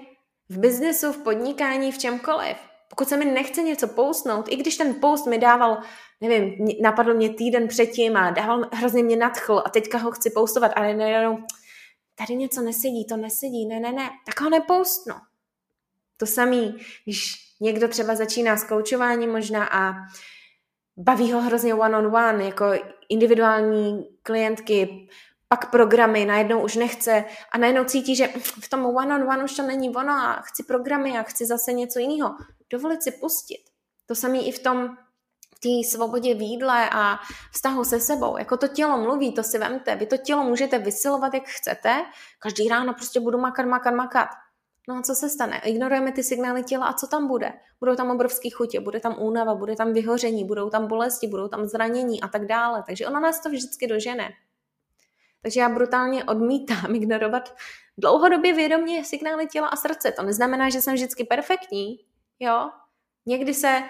v 0.49 0.59
biznesu, 0.59 1.13
v 1.13 1.19
podnikání, 1.19 1.93
v 1.93 1.99
čemkoliv. 1.99 2.57
Pokud 2.91 3.09
se 3.09 3.17
mi 3.17 3.25
nechce 3.25 3.63
něco 3.63 3.89
postnout, 3.89 4.49
i 4.49 4.57
když 4.57 4.77
ten 4.77 4.95
post 5.01 5.27
mi 5.27 5.39
dával, 5.39 5.79
nevím, 6.21 6.69
napadl 6.83 7.15
mě 7.15 7.31
týden 7.35 7.69
předtím 7.69 8.17
a 8.17 8.31
dával, 8.31 8.69
hrozně 8.73 9.03
mě 9.03 9.17
nadchl 9.17 9.63
a 9.67 9.71
teďka 9.71 9.99
ho 9.99 10.11
chci 10.11 10.31
postovat, 10.31 10.73
ale 10.77 10.95
nejenom, 10.95 11.45
tady 12.15 12.37
něco 12.37 12.63
nesedí, 12.63 13.07
to 13.07 13.17
nesedí, 13.17 13.67
ne, 13.67 13.81
ne, 13.81 13.93
ne, 13.93 14.11
tak 14.27 14.41
ho 14.41 14.51
nepostnu. 14.51 15.15
To 16.17 16.27
samý, 16.27 16.77
když 17.05 17.35
někdo 17.61 17.89
třeba 17.89 18.15
začíná 18.15 18.57
s 18.57 18.65
koučováním 18.65 19.33
možná 19.33 19.67
a 19.67 19.95
baví 20.97 21.33
ho 21.33 21.41
hrozně 21.41 21.75
one-on-one, 21.75 22.29
on 22.29 22.35
one, 22.35 22.45
jako 22.45 22.65
individuální 23.09 24.05
klientky, 24.23 25.09
pak 25.49 25.71
programy, 25.71 26.25
najednou 26.25 26.65
už 26.65 26.77
nechce 26.77 27.25
a 27.53 27.59
najednou 27.59 27.85
cítí, 27.85 28.17
že 28.17 28.29
v 28.39 28.69
tom 28.69 28.87
one-on-one 28.87 29.45
už 29.45 29.57
to 29.57 29.63
není 29.63 29.97
ono 29.97 30.13
a 30.13 30.43
chci 30.43 30.63
programy 30.63 31.19
a 31.19 31.23
chci 31.23 31.47
zase 31.47 31.73
něco 31.73 31.99
jiného. 31.99 32.37
Dovolit 32.71 33.03
si 33.03 33.11
pustit. 33.11 33.65
To 34.07 34.15
samé 34.15 34.39
i 34.39 34.53
v 34.53 34.59
tom 34.59 34.97
v 35.57 35.61
té 35.61 35.89
svobodě 35.89 36.35
výdle 36.35 36.91
a 36.91 37.19
vztahu 37.53 37.85
se 37.85 38.01
sebou. 38.01 38.39
Jako 38.39 38.57
to 38.57 38.69
tělo 38.69 38.99
mluví, 38.99 39.33
to 39.33 39.43
si 39.43 39.59
vemte. 39.59 39.97
Vy 39.97 40.07
to 40.07 40.17
tělo 40.17 40.45
můžete 40.45 40.79
vysilovat, 40.79 41.35
jak 41.35 41.43
chcete. 41.47 42.05
Každý 42.39 42.69
ráno 42.69 42.95
prostě 42.95 43.21
budu 43.21 43.39
makat, 43.39 43.67
makat, 43.67 43.95
makat. 43.95 44.29
No 44.89 44.95
a 44.97 45.03
co 45.03 45.15
se 45.15 45.29
stane? 45.29 45.61
Ignorujeme 45.65 46.13
ty 46.13 46.23
signály 46.23 46.63
těla 46.63 46.87
a 46.87 46.93
co 46.93 47.07
tam 47.07 47.29
bude? 47.29 47.53
Budou 47.81 47.95
tam 47.95 48.11
obrovský 48.11 48.51
chutě, 48.51 48.81
bude 48.81 49.01
tam 49.01 49.17
únava, 49.19 49.55
bude 49.55 49.77
tam 49.77 49.93
vyhoření, 49.93 50.45
budou 50.45 50.71
tam 50.71 50.87
bolesti, 50.87 51.27
budou 51.27 51.49
tam 51.49 51.67
zranění 51.67 52.23
a 52.23 52.29
tak 52.29 52.47
dále. 52.47 52.83
Takže 52.87 53.07
ona 53.07 53.21
nás 53.21 53.41
to 53.41 53.49
vždycky 53.49 53.87
dožene. 53.87 54.29
Takže 55.43 55.61
já 55.61 55.69
brutálně 55.69 56.25
odmítám 56.25 56.95
ignorovat 56.95 57.57
dlouhodobě 57.99 58.53
vědomě 58.53 59.05
signály 59.05 59.47
těla 59.47 59.69
a 59.69 59.77
srdce. 59.77 60.13
To 60.13 60.23
neznamená, 60.23 60.71
že 60.71 60.83
jsem 60.83 60.95
vždycky 60.95 61.25
perfektní, 61.25 61.99
jo. 62.41 62.71
Někdy 63.27 63.55
se 63.55 63.83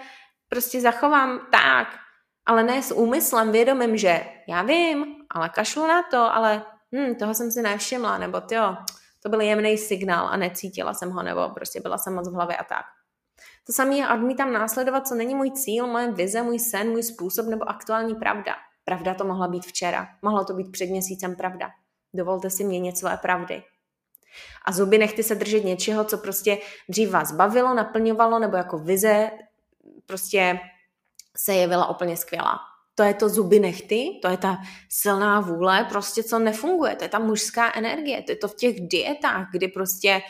prostě 0.48 0.80
zachovám 0.80 1.46
tak, 1.52 1.88
ale 2.46 2.62
ne 2.62 2.82
s 2.82 2.94
úmyslem 2.94 3.52
vědomím, 3.52 3.96
že 3.96 4.24
já 4.48 4.62
vím, 4.62 5.16
ale 5.30 5.48
kašlu 5.48 5.86
na 5.86 6.02
to, 6.02 6.34
ale 6.34 6.62
hm, 6.94 7.14
toho 7.14 7.34
jsem 7.34 7.50
si 7.50 7.62
nevšimla, 7.62 8.18
nebo 8.18 8.42
jo, 8.50 8.76
to 9.22 9.28
byl 9.28 9.40
jemný 9.40 9.78
signál 9.78 10.28
a 10.28 10.36
necítila 10.36 10.94
jsem 10.94 11.10
ho, 11.10 11.22
nebo 11.22 11.48
prostě 11.48 11.80
byla 11.80 11.98
jsem 11.98 12.14
moc 12.14 12.28
v 12.28 12.32
hlavě 12.32 12.56
a 12.56 12.64
tak. 12.64 12.84
To 13.66 13.72
samé 13.72 14.14
odmítám 14.14 14.52
následovat, 14.52 15.08
co 15.08 15.14
není 15.14 15.34
můj 15.34 15.50
cíl, 15.50 15.86
moje 15.86 16.12
vize, 16.12 16.42
můj 16.42 16.58
sen, 16.58 16.90
můj 16.90 17.02
způsob 17.02 17.46
nebo 17.46 17.68
aktuální 17.68 18.14
pravda. 18.14 18.54
Pravda 18.88 19.14
to 19.14 19.24
mohla 19.24 19.48
být 19.48 19.66
včera. 19.66 20.08
Mohlo 20.22 20.44
to 20.44 20.54
být 20.54 20.72
před 20.72 20.86
měsícem 20.86 21.36
pravda. 21.36 21.70
Dovolte 22.14 22.50
si 22.50 22.64
měnit 22.64 22.98
své 22.98 23.16
pravdy. 23.16 23.62
A 24.64 24.72
zuby 24.72 24.98
nechty 24.98 25.22
se 25.22 25.34
držet 25.34 25.64
něčeho, 25.64 26.04
co 26.04 26.18
prostě 26.18 26.58
dřív 26.88 27.10
vás 27.10 27.32
bavilo, 27.32 27.74
naplňovalo, 27.74 28.38
nebo 28.38 28.56
jako 28.56 28.78
vize 28.78 29.30
prostě 30.06 30.60
se 31.36 31.54
jevila 31.54 31.90
úplně 31.90 32.16
skvělá. 32.16 32.58
To 32.98 33.02
je 33.02 33.14
to 33.14 33.28
zuby 33.28 33.60
nechty, 33.60 34.18
to 34.22 34.28
je 34.28 34.36
ta 34.36 34.56
silná 34.88 35.40
vůle, 35.40 35.86
prostě 35.88 36.22
co 36.22 36.38
nefunguje, 36.38 36.96
to 36.96 37.04
je 37.04 37.08
ta 37.08 37.18
mužská 37.18 37.72
energie, 37.74 38.22
to 38.22 38.32
je 38.32 38.36
to 38.36 38.48
v 38.48 38.54
těch 38.54 38.88
dietách, 38.88 39.48
kdy 39.52 39.68
prostě 39.68 40.20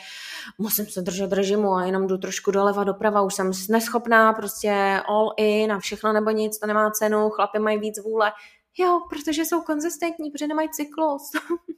musím 0.57 0.85
se 0.85 1.01
držet 1.01 1.33
režimu 1.33 1.73
a 1.73 1.85
jenom 1.85 2.07
jdu 2.07 2.17
trošku 2.17 2.51
doleva 2.51 2.83
doprava, 2.83 3.21
už 3.21 3.33
jsem 3.33 3.51
neschopná, 3.69 4.33
prostě 4.33 5.01
all 5.07 5.33
in 5.37 5.71
a 5.71 5.79
všechno 5.79 6.13
nebo 6.13 6.29
nic, 6.29 6.59
to 6.59 6.67
nemá 6.67 6.91
cenu, 6.91 7.29
chlapy 7.29 7.59
mají 7.59 7.79
víc 7.79 8.03
vůle. 8.03 8.31
Jo, 8.77 9.01
protože 9.09 9.45
jsou 9.45 9.61
konzistentní, 9.61 10.31
protože 10.31 10.47
nemají 10.47 10.69
cyklus. 10.69 11.31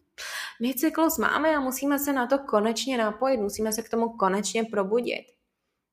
My 0.61 0.73
cyklus 0.73 1.17
máme 1.17 1.55
a 1.55 1.59
musíme 1.59 1.99
se 1.99 2.13
na 2.13 2.27
to 2.27 2.39
konečně 2.39 2.97
napojit, 2.97 3.39
musíme 3.39 3.73
se 3.73 3.81
k 3.81 3.89
tomu 3.89 4.09
konečně 4.09 4.63
probudit. 4.63 5.25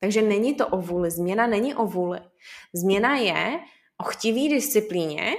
Takže 0.00 0.22
není 0.22 0.54
to 0.54 0.68
o 0.68 0.80
vůli, 0.80 1.10
změna 1.10 1.46
není 1.46 1.74
o 1.74 1.86
vůli. 1.86 2.20
Změna 2.74 3.16
je 3.16 3.58
o 4.00 4.04
chtivý 4.04 4.48
disciplíně, 4.48 5.32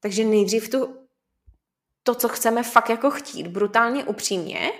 takže 0.00 0.24
nejdřív 0.24 0.68
tu, 0.68 1.06
to, 2.02 2.14
co 2.14 2.28
chceme 2.28 2.62
fakt 2.62 2.90
jako 2.90 3.10
chtít, 3.10 3.46
brutálně 3.46 4.04
upřímně, 4.04 4.72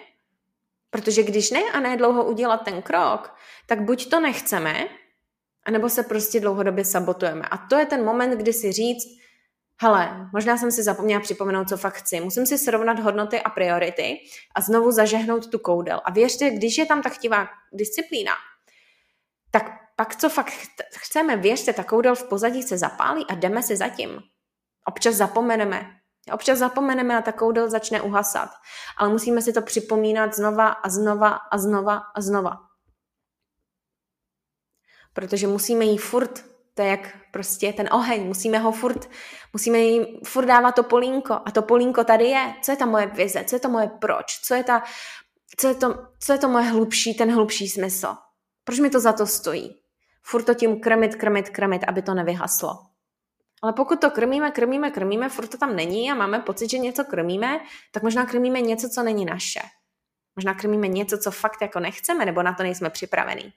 protože 0.90 1.22
když 1.22 1.50
ne 1.50 1.62
a 1.72 1.80
ne 1.80 1.96
dlouho 1.96 2.24
udělat 2.24 2.56
ten 2.56 2.82
krok, 2.82 3.34
tak 3.66 3.82
buď 3.82 4.10
to 4.10 4.20
nechceme, 4.20 4.88
anebo 5.64 5.88
se 5.88 6.02
prostě 6.02 6.40
dlouhodobě 6.40 6.84
sabotujeme. 6.84 7.48
A 7.50 7.56
to 7.56 7.76
je 7.76 7.86
ten 7.86 8.04
moment, 8.04 8.30
kdy 8.30 8.52
si 8.52 8.72
říct, 8.72 9.06
hele, 9.82 10.30
možná 10.32 10.56
jsem 10.56 10.72
si 10.72 10.82
zapomněla 10.82 11.20
připomenout, 11.20 11.68
co 11.68 11.76
fakt 11.76 11.94
chci. 11.94 12.20
Musím 12.20 12.46
si 12.46 12.58
srovnat 12.58 12.98
hodnoty 12.98 13.40
a 13.40 13.50
priority 13.50 14.18
a 14.54 14.60
znovu 14.60 14.92
zažehnout 14.92 15.50
tu 15.50 15.58
koudel. 15.58 16.00
A 16.04 16.10
věřte, 16.10 16.50
když 16.50 16.78
je 16.78 16.86
tam 16.86 17.02
ta 17.02 17.08
chtivá 17.08 17.48
disciplína, 17.72 18.32
tak 19.50 19.87
pak 19.98 20.16
co 20.16 20.28
fakt 20.28 20.52
chceme, 20.96 21.36
věřte, 21.36 21.72
ta 21.72 21.84
koudel 21.84 22.14
v 22.14 22.28
pozadí 22.28 22.62
se 22.62 22.78
zapálí 22.78 23.26
a 23.26 23.34
jdeme 23.34 23.62
si 23.62 23.76
zatím. 23.76 24.20
Občas 24.84 25.14
zapomeneme. 25.14 25.90
Občas 26.32 26.58
zapomeneme 26.58 27.18
a 27.18 27.22
ta 27.22 27.32
koudel 27.32 27.70
začne 27.70 28.02
uhasat. 28.02 28.50
Ale 28.96 29.08
musíme 29.08 29.42
si 29.42 29.52
to 29.52 29.62
připomínat 29.62 30.34
znova 30.34 30.68
a 30.68 30.88
znova 30.88 31.28
a 31.28 31.58
znova 31.58 32.02
a 32.14 32.20
znova. 32.20 32.56
Protože 35.12 35.46
musíme 35.46 35.84
jí 35.84 35.98
furt 35.98 36.44
to 36.78 36.82
je 36.82 36.88
jak 36.88 37.16
prostě 37.30 37.72
ten 37.72 37.88
oheň, 37.92 38.26
musíme 38.26 38.58
ho 38.58 38.72
furt, 38.72 39.10
musíme 39.52 39.78
jim 39.78 40.06
furt 40.24 40.46
dávat 40.46 40.72
to 40.72 40.82
polínko 40.82 41.40
a 41.44 41.50
to 41.50 41.62
polínko 41.62 42.04
tady 42.04 42.24
je. 42.24 42.54
Co 42.62 42.72
je 42.72 42.76
ta 42.76 42.86
moje 42.86 43.06
vize, 43.06 43.44
co 43.44 43.56
je 43.56 43.60
to 43.60 43.68
moje 43.68 43.90
proč, 44.00 44.40
co 44.42 44.54
je, 44.54 44.64
ta, 44.64 44.82
co 45.56 45.68
je, 45.68 45.74
to, 45.74 45.94
co 46.20 46.32
je 46.32 46.38
to 46.38 46.48
moje 46.48 46.64
hlubší, 46.64 47.14
ten 47.14 47.34
hlubší 47.34 47.68
smysl. 47.68 48.16
Proč 48.64 48.78
mi 48.78 48.90
to 48.90 49.00
za 49.00 49.12
to 49.12 49.26
stojí? 49.26 49.74
Furt 50.30 50.42
to 50.42 50.54
tím 50.54 50.80
krmit, 50.80 51.16
krmit, 51.16 51.50
krmit, 51.50 51.84
aby 51.88 52.02
to 52.02 52.14
nevyhaslo. 52.14 52.78
Ale 53.62 53.72
pokud 53.72 54.00
to 54.00 54.10
krmíme, 54.10 54.50
krmíme, 54.50 54.90
krmíme, 54.90 55.28
furt 55.28 55.46
to 55.46 55.58
tam 55.58 55.76
není 55.76 56.10
a 56.10 56.14
máme 56.14 56.38
pocit, 56.40 56.70
že 56.70 56.78
něco 56.78 57.04
krmíme, 57.04 57.60
tak 57.92 58.02
možná 58.02 58.26
krmíme 58.26 58.60
něco, 58.60 58.88
co 58.88 59.02
není 59.02 59.24
naše. 59.24 59.60
Možná 60.36 60.54
krmíme 60.54 60.88
něco, 60.88 61.18
co 61.18 61.30
fakt 61.30 61.62
jako 61.62 61.80
nechceme, 61.80 62.24
nebo 62.24 62.42
na 62.42 62.54
to 62.54 62.62
nejsme 62.62 62.90
připravení. 62.90 63.52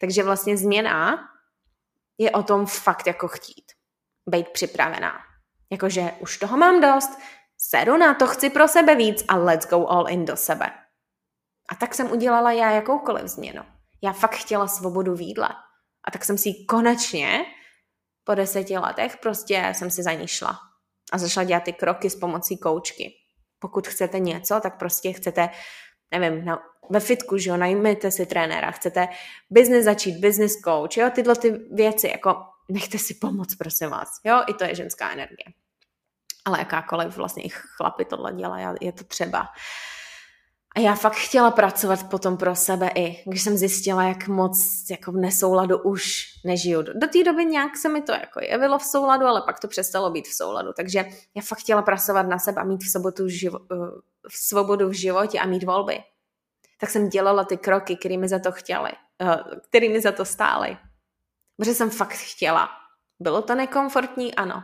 Takže 0.00 0.22
vlastně 0.22 0.56
změna 0.56 1.28
je 2.18 2.30
o 2.30 2.42
tom 2.42 2.66
fakt 2.66 3.06
jako 3.06 3.28
chtít. 3.28 3.72
Být 4.28 4.48
připravená. 4.48 5.20
Jakože 5.70 6.12
už 6.20 6.38
toho 6.38 6.56
mám 6.56 6.80
dost, 6.80 7.18
sedu 7.58 7.96
na 7.96 8.14
to, 8.14 8.26
chci 8.26 8.50
pro 8.50 8.68
sebe 8.68 8.94
víc 8.94 9.24
a 9.28 9.36
let's 9.36 9.68
go 9.68 9.86
all 9.86 10.08
in 10.08 10.24
do 10.24 10.36
sebe. 10.36 10.70
A 11.68 11.74
tak 11.74 11.94
jsem 11.94 12.12
udělala 12.12 12.52
já 12.52 12.70
jakoukoliv 12.70 13.26
změnu. 13.26 13.62
Já 14.02 14.12
fakt 14.12 14.34
chtěla 14.34 14.68
svobodu 14.68 15.14
výdle. 15.14 15.48
A 16.04 16.10
tak 16.10 16.24
jsem 16.24 16.38
si 16.38 16.54
konečně 16.68 17.44
po 18.24 18.34
deseti 18.34 18.78
letech 18.78 19.16
prostě 19.16 19.72
jsem 19.72 19.90
si 19.90 20.02
za 20.02 20.12
ní 20.12 20.28
šla. 20.28 20.58
A 21.12 21.18
zašla 21.18 21.44
dělat 21.44 21.62
ty 21.62 21.72
kroky 21.72 22.10
s 22.10 22.16
pomocí 22.16 22.58
koučky. 22.58 23.12
Pokud 23.58 23.88
chcete 23.88 24.18
něco, 24.18 24.60
tak 24.62 24.78
prostě 24.78 25.12
chcete, 25.12 25.48
nevím, 26.10 26.44
na, 26.44 26.58
ve 26.90 27.00
fitku, 27.00 27.38
že 27.38 27.50
jo, 27.50 27.56
najměte 27.56 28.10
si 28.10 28.26
trenéra, 28.26 28.70
chcete 28.70 29.08
business 29.50 29.84
začít, 29.84 30.20
business 30.20 30.52
coach, 30.64 30.96
jo, 30.96 31.10
tyhle 31.14 31.36
ty 31.36 31.50
věci, 31.50 32.08
jako 32.08 32.36
nechte 32.68 32.98
si 32.98 33.14
pomoct, 33.14 33.54
prosím 33.54 33.90
vás, 33.90 34.08
jo, 34.24 34.42
i 34.46 34.54
to 34.54 34.64
je 34.64 34.74
ženská 34.74 35.10
energie. 35.10 35.46
Ale 36.44 36.58
jakákoliv 36.58 37.16
vlastně 37.16 37.42
i 37.42 37.48
chlapi 37.48 38.04
tohle 38.04 38.32
dělá, 38.32 38.76
je 38.80 38.92
to 38.92 39.04
třeba. 39.04 39.48
A 40.76 40.80
já 40.80 40.94
fakt 40.94 41.16
chtěla 41.16 41.50
pracovat 41.50 42.08
potom 42.10 42.36
pro 42.36 42.54
sebe 42.54 42.90
i, 42.94 43.22
když 43.26 43.42
jsem 43.42 43.56
zjistila, 43.56 44.04
jak 44.04 44.28
moc 44.28 44.84
jako 44.90 45.12
v 45.12 45.16
nesouladu 45.16 45.78
už 45.78 46.24
nežiju. 46.44 46.82
Do 46.82 47.08
té 47.12 47.24
doby 47.24 47.44
nějak 47.44 47.76
se 47.76 47.88
mi 47.88 48.02
to 48.02 48.12
jako 48.12 48.40
jevilo 48.42 48.78
v 48.78 48.84
souladu, 48.84 49.26
ale 49.26 49.42
pak 49.46 49.60
to 49.60 49.68
přestalo 49.68 50.10
být 50.10 50.28
v 50.28 50.34
souladu. 50.34 50.72
Takže 50.76 51.04
já 51.34 51.42
fakt 51.42 51.58
chtěla 51.58 51.82
pracovat 51.82 52.22
na 52.22 52.38
sebe 52.38 52.60
a 52.60 52.64
mít 52.64 52.84
v, 52.84 52.90
sobotu 52.90 53.26
živo- 53.26 53.66
eh, 53.72 54.00
v 54.28 54.36
svobodu 54.36 54.88
v 54.88 54.92
životě 54.92 55.38
a 55.38 55.46
mít 55.46 55.64
volby 55.64 56.02
tak 56.82 56.90
jsem 56.90 57.08
dělala 57.08 57.44
ty 57.44 57.56
kroky, 57.56 57.96
kterými 57.96 58.28
za 58.28 58.38
to 58.38 58.52
chtěli, 58.52 58.90
eh, 59.22 59.36
kterými 59.68 60.00
za 60.00 60.12
to 60.12 60.24
stály. 60.24 60.76
Protože 61.56 61.74
jsem 61.74 61.90
fakt 61.90 62.12
chtěla. 62.12 62.68
Bylo 63.20 63.42
to 63.42 63.54
nekomfortní? 63.54 64.34
Ano. 64.34 64.62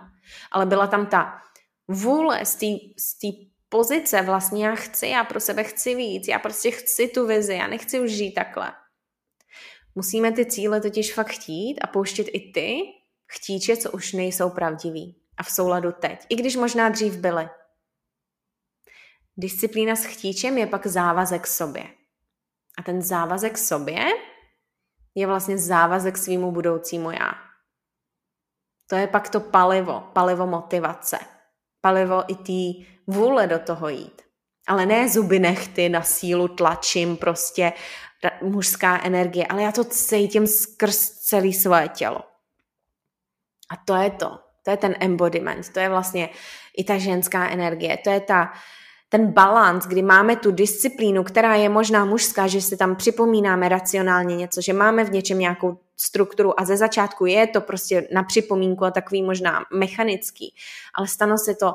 Ale 0.53 0.67
byla 0.67 0.87
tam 0.87 1.07
ta 1.07 1.43
vůle 1.89 2.47
z 2.47 2.55
té 3.19 3.27
pozice 3.69 4.23
vlastně 4.23 4.67
já 4.67 4.75
chci, 4.75 5.07
já 5.07 5.25
pro 5.25 5.41
sebe 5.41 5.65
chci 5.65 5.95
víc, 5.95 6.29
já 6.29 6.39
prostě 6.39 6.71
chci 6.71 7.09
tu 7.09 7.27
vizi, 7.27 7.55
já 7.55 7.67
nechci 7.67 8.01
už 8.01 8.11
žít 8.11 8.35
takhle. 8.35 8.73
Musíme 9.95 10.33
ty 10.33 10.47
cíle 10.47 10.81
totiž 10.81 11.15
fakt 11.15 11.29
chtít 11.29 11.81
a 11.81 11.87
pouštět 11.87 12.23
i 12.23 12.53
ty 12.53 12.81
chtíče, 13.27 13.77
co 13.77 13.91
už 13.91 14.13
nejsou 14.13 14.51
pravdiví 14.51 15.23
a 15.37 15.43
v 15.43 15.51
souladu 15.51 15.93
teď, 15.93 16.27
i 16.29 16.37
když 16.37 16.57
možná 16.57 16.89
dřív 16.89 17.17
byly. 17.17 17.49
Disciplína 19.37 19.97
s 19.97 20.05
chtíčem 20.05 20.59
je 20.59 20.67
pak 20.67 20.87
závazek 20.87 21.47
sobě. 21.47 21.85
A 22.79 22.83
ten 22.83 23.03
závazek 23.03 23.59
sobě 23.59 24.07
je 25.15 25.27
vlastně 25.27 25.59
závazek 25.59 26.19
svýmu 26.19 26.53
budoucímu 26.53 27.11
já. 27.11 27.33
To 28.91 28.97
je 28.97 29.07
pak 29.07 29.29
to 29.29 29.41
palivo, 29.41 30.01
palivo 30.01 30.47
motivace. 30.47 31.38
Palivo 31.81 32.23
i 32.29 32.35
té 32.35 32.89
vůle 33.07 33.47
do 33.47 33.59
toho 33.59 33.89
jít. 33.89 34.23
Ale 34.67 34.87
ne 34.87 35.09
zuby 35.09 35.39
nechty, 35.39 35.89
na 35.89 36.03
sílu 36.03 36.49
tlačím, 36.49 37.17
prostě 37.17 37.73
mužská 38.43 39.01
energie, 39.05 39.47
ale 39.47 39.63
já 39.63 39.73
to 39.73 39.85
cítím 39.85 40.47
skrz 40.47 41.11
celé 41.11 41.53
svoje 41.53 41.89
tělo. 41.89 42.21
A 43.71 43.77
to 43.85 43.95
je 43.95 44.11
to. 44.11 44.39
To 44.63 44.71
je 44.71 44.77
ten 44.77 44.95
embodiment, 45.01 45.69
to 45.73 45.81
je 45.81 45.89
vlastně 45.89 46.29
i 46.77 46.85
ta 46.85 46.99
ženská 46.99 47.49
energie, 47.49 47.97
to 47.97 48.11
je 48.11 48.21
ta 48.21 48.53
ten 49.09 49.33
balans, 49.33 49.87
kdy 49.87 50.03
máme 50.03 50.37
tu 50.37 50.51
disciplínu, 50.51 51.25
která 51.25 51.55
je 51.55 51.69
možná 51.69 52.05
mužská, 52.05 52.47
že 52.47 52.61
si 52.61 52.77
tam 52.77 52.97
připomínáme 52.97 53.69
racionálně 53.69 54.37
něco, 54.37 54.61
že 54.61 54.73
máme 54.73 55.05
v 55.05 55.13
něčem 55.13 55.39
nějakou 55.39 55.79
strukturu 56.01 56.61
a 56.61 56.65
ze 56.65 56.77
začátku 56.77 57.27
je 57.27 57.47
to 57.47 57.61
prostě 57.61 58.09
na 58.13 58.23
připomínku 58.23 58.85
a 58.85 58.91
takový 58.91 59.23
možná 59.23 59.65
mechanický, 59.75 60.55
ale 60.95 61.09
stane 61.09 61.39
se 61.39 61.55
to 61.55 61.75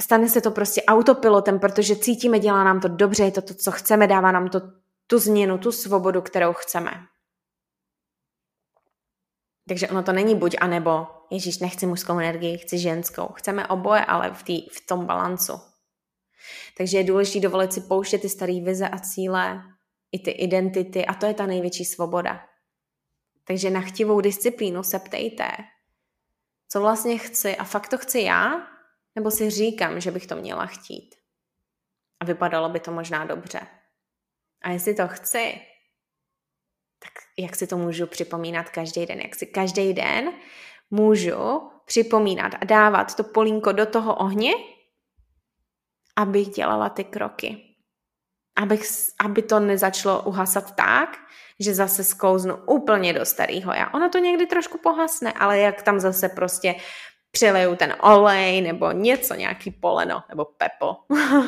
stane 0.00 0.28
se 0.28 0.40
to 0.40 0.50
prostě 0.50 0.82
autopilotem, 0.82 1.58
protože 1.58 1.96
cítíme, 1.96 2.38
dělá 2.38 2.64
nám 2.64 2.80
to 2.80 2.88
dobře, 2.88 3.24
je 3.24 3.30
to 3.30 3.42
to, 3.42 3.54
co 3.54 3.72
chceme, 3.72 4.06
dává 4.06 4.32
nám 4.32 4.48
to 4.48 4.60
tu 5.06 5.18
změnu, 5.18 5.58
tu 5.58 5.72
svobodu, 5.72 6.22
kterou 6.22 6.52
chceme. 6.52 6.90
Takže 9.68 9.88
ono 9.88 10.02
to 10.02 10.12
není 10.12 10.34
buď 10.34 10.56
a 10.60 10.66
nebo, 10.66 11.06
Ježíš, 11.30 11.58
nechci 11.58 11.86
mužskou 11.86 12.18
energii, 12.18 12.58
chci 12.58 12.78
ženskou. 12.78 13.28
Chceme 13.34 13.66
oboje, 13.66 14.04
ale 14.04 14.30
v, 14.34 14.42
tý, 14.42 14.68
v 14.68 14.86
tom 14.86 15.06
balancu. 15.06 15.60
Takže 16.76 16.98
je 16.98 17.04
důležité 17.04 17.40
dovolit 17.40 17.72
si 17.72 17.80
pouštět 17.80 18.18
ty 18.18 18.28
staré 18.28 18.60
vize 18.60 18.88
a 18.88 18.98
cíle, 18.98 19.62
i 20.12 20.18
ty 20.18 20.30
identity 20.30 21.06
a 21.06 21.14
to 21.14 21.26
je 21.26 21.34
ta 21.34 21.46
největší 21.46 21.84
svoboda. 21.84 22.47
Takže 23.48 23.70
na 23.70 23.80
chtivou 23.80 24.20
disciplínu 24.20 24.82
se 24.82 24.98
ptejte, 24.98 25.48
co 26.68 26.80
vlastně 26.80 27.18
chci 27.18 27.56
a 27.56 27.64
fakt 27.64 27.88
to 27.88 27.98
chci 27.98 28.20
já, 28.20 28.68
nebo 29.14 29.30
si 29.30 29.50
říkám, 29.50 30.00
že 30.00 30.10
bych 30.10 30.26
to 30.26 30.36
měla 30.36 30.66
chtít. 30.66 31.14
A 32.20 32.24
vypadalo 32.24 32.68
by 32.68 32.80
to 32.80 32.92
možná 32.92 33.24
dobře. 33.24 33.60
A 34.62 34.70
jestli 34.70 34.94
to 34.94 35.08
chci, 35.08 35.60
tak 36.98 37.12
jak 37.38 37.56
si 37.56 37.66
to 37.66 37.76
můžu 37.76 38.06
připomínat 38.06 38.70
každý 38.70 39.06
den? 39.06 39.20
Jak 39.20 39.34
si 39.34 39.46
každý 39.46 39.94
den 39.94 40.32
můžu 40.90 41.70
připomínat 41.84 42.52
a 42.60 42.64
dávat 42.64 43.14
to 43.14 43.24
polínko 43.24 43.72
do 43.72 43.86
toho 43.86 44.16
ohně, 44.16 44.52
abych 46.16 46.48
dělala 46.48 46.88
ty 46.88 47.04
kroky. 47.04 47.67
Abych, 48.62 48.82
aby 49.24 49.42
to 49.42 49.60
nezačalo 49.60 50.22
uhasat 50.22 50.76
tak, 50.76 51.16
že 51.60 51.74
zase 51.74 52.04
sklouznu 52.04 52.56
úplně 52.66 53.12
do 53.12 53.24
starého 53.24 53.72
já. 53.72 53.94
Ono 53.94 54.08
to 54.08 54.18
někdy 54.18 54.46
trošku 54.46 54.78
pohasne, 54.78 55.32
ale 55.32 55.58
jak 55.58 55.82
tam 55.82 56.00
zase 56.00 56.28
prostě 56.28 56.74
přileju 57.30 57.76
ten 57.76 57.96
olej 58.00 58.60
nebo 58.60 58.92
něco, 58.92 59.34
nějaký 59.34 59.70
poleno 59.70 60.22
nebo 60.28 60.44
pepo, 60.44 60.96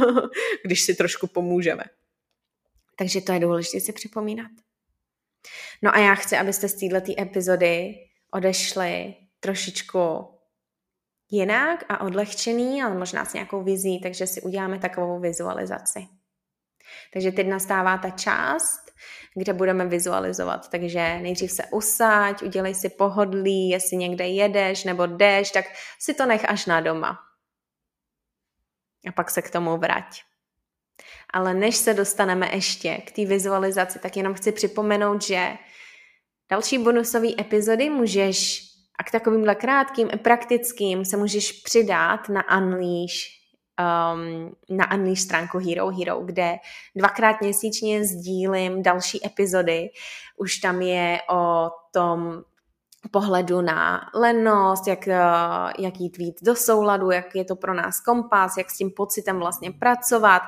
když 0.64 0.82
si 0.82 0.94
trošku 0.94 1.26
pomůžeme. 1.26 1.84
Takže 2.98 3.20
to 3.20 3.32
je 3.32 3.40
důležité 3.40 3.80
si 3.80 3.92
připomínat. 3.92 4.50
No 5.82 5.94
a 5.94 5.98
já 5.98 6.14
chci, 6.14 6.36
abyste 6.36 6.68
z 6.68 6.74
této 6.74 7.12
epizody 7.22 7.94
odešli 8.30 9.14
trošičku 9.40 10.28
jinak 11.30 11.84
a 11.88 12.00
odlehčený, 12.00 12.82
ale 12.82 12.94
možná 12.94 13.24
s 13.24 13.32
nějakou 13.32 13.62
vizí, 13.62 14.00
takže 14.00 14.26
si 14.26 14.42
uděláme 14.42 14.78
takovou 14.78 15.20
vizualizaci. 15.20 16.19
Takže 17.12 17.32
teď 17.32 17.46
nastává 17.46 17.98
ta 17.98 18.10
část, 18.10 18.90
kde 19.34 19.52
budeme 19.52 19.86
vizualizovat. 19.86 20.68
Takže 20.68 21.18
nejdřív 21.22 21.50
se 21.52 21.62
usaď, 21.72 22.42
udělej 22.42 22.74
si 22.74 22.88
pohodlí, 22.88 23.68
jestli 23.68 23.96
někde 23.96 24.26
jedeš 24.26 24.84
nebo 24.84 25.06
jdeš, 25.06 25.50
tak 25.50 25.64
si 25.98 26.14
to 26.14 26.26
nech 26.26 26.48
až 26.48 26.66
na 26.66 26.80
doma. 26.80 27.18
A 29.08 29.12
pak 29.12 29.30
se 29.30 29.42
k 29.42 29.50
tomu 29.50 29.76
vrať. 29.76 30.22
Ale 31.32 31.54
než 31.54 31.76
se 31.76 31.94
dostaneme 31.94 32.50
ještě 32.52 32.96
k 32.96 33.12
té 33.12 33.24
vizualizaci, 33.24 33.98
tak 33.98 34.16
jenom 34.16 34.34
chci 34.34 34.52
připomenout, 34.52 35.22
že 35.22 35.52
další 36.50 36.78
bonusové 36.78 37.28
epizody 37.40 37.90
můžeš 37.90 38.62
a 38.98 39.04
k 39.04 39.10
takovýmhle 39.10 39.54
krátkým 39.54 40.08
praktickým 40.08 41.04
se 41.04 41.16
můžeš 41.16 41.52
přidat 41.52 42.28
na 42.28 42.58
Unleash 42.58 43.39
um, 43.80 44.52
na 44.70 44.94
Unleash 44.94 45.20
stránku 45.20 45.58
Hero 45.58 45.90
Hero, 45.90 46.20
kde 46.20 46.56
dvakrát 46.96 47.40
měsíčně 47.40 48.04
sdílím 48.04 48.82
další 48.82 49.26
epizody. 49.26 49.90
Už 50.36 50.56
tam 50.56 50.82
je 50.82 51.18
o 51.30 51.70
tom 51.92 52.42
pohledu 53.10 53.60
na 53.60 54.10
lenost, 54.14 54.86
jak, 54.86 55.06
uh, 55.06 55.72
jak 55.78 56.00
jít 56.00 56.16
víc 56.16 56.42
do 56.42 56.56
souladu, 56.56 57.10
jak 57.10 57.34
je 57.34 57.44
to 57.44 57.56
pro 57.56 57.74
nás 57.74 58.00
kompas, 58.00 58.56
jak 58.56 58.70
s 58.70 58.76
tím 58.76 58.90
pocitem 58.90 59.38
vlastně 59.38 59.72
pracovat. 59.72 60.42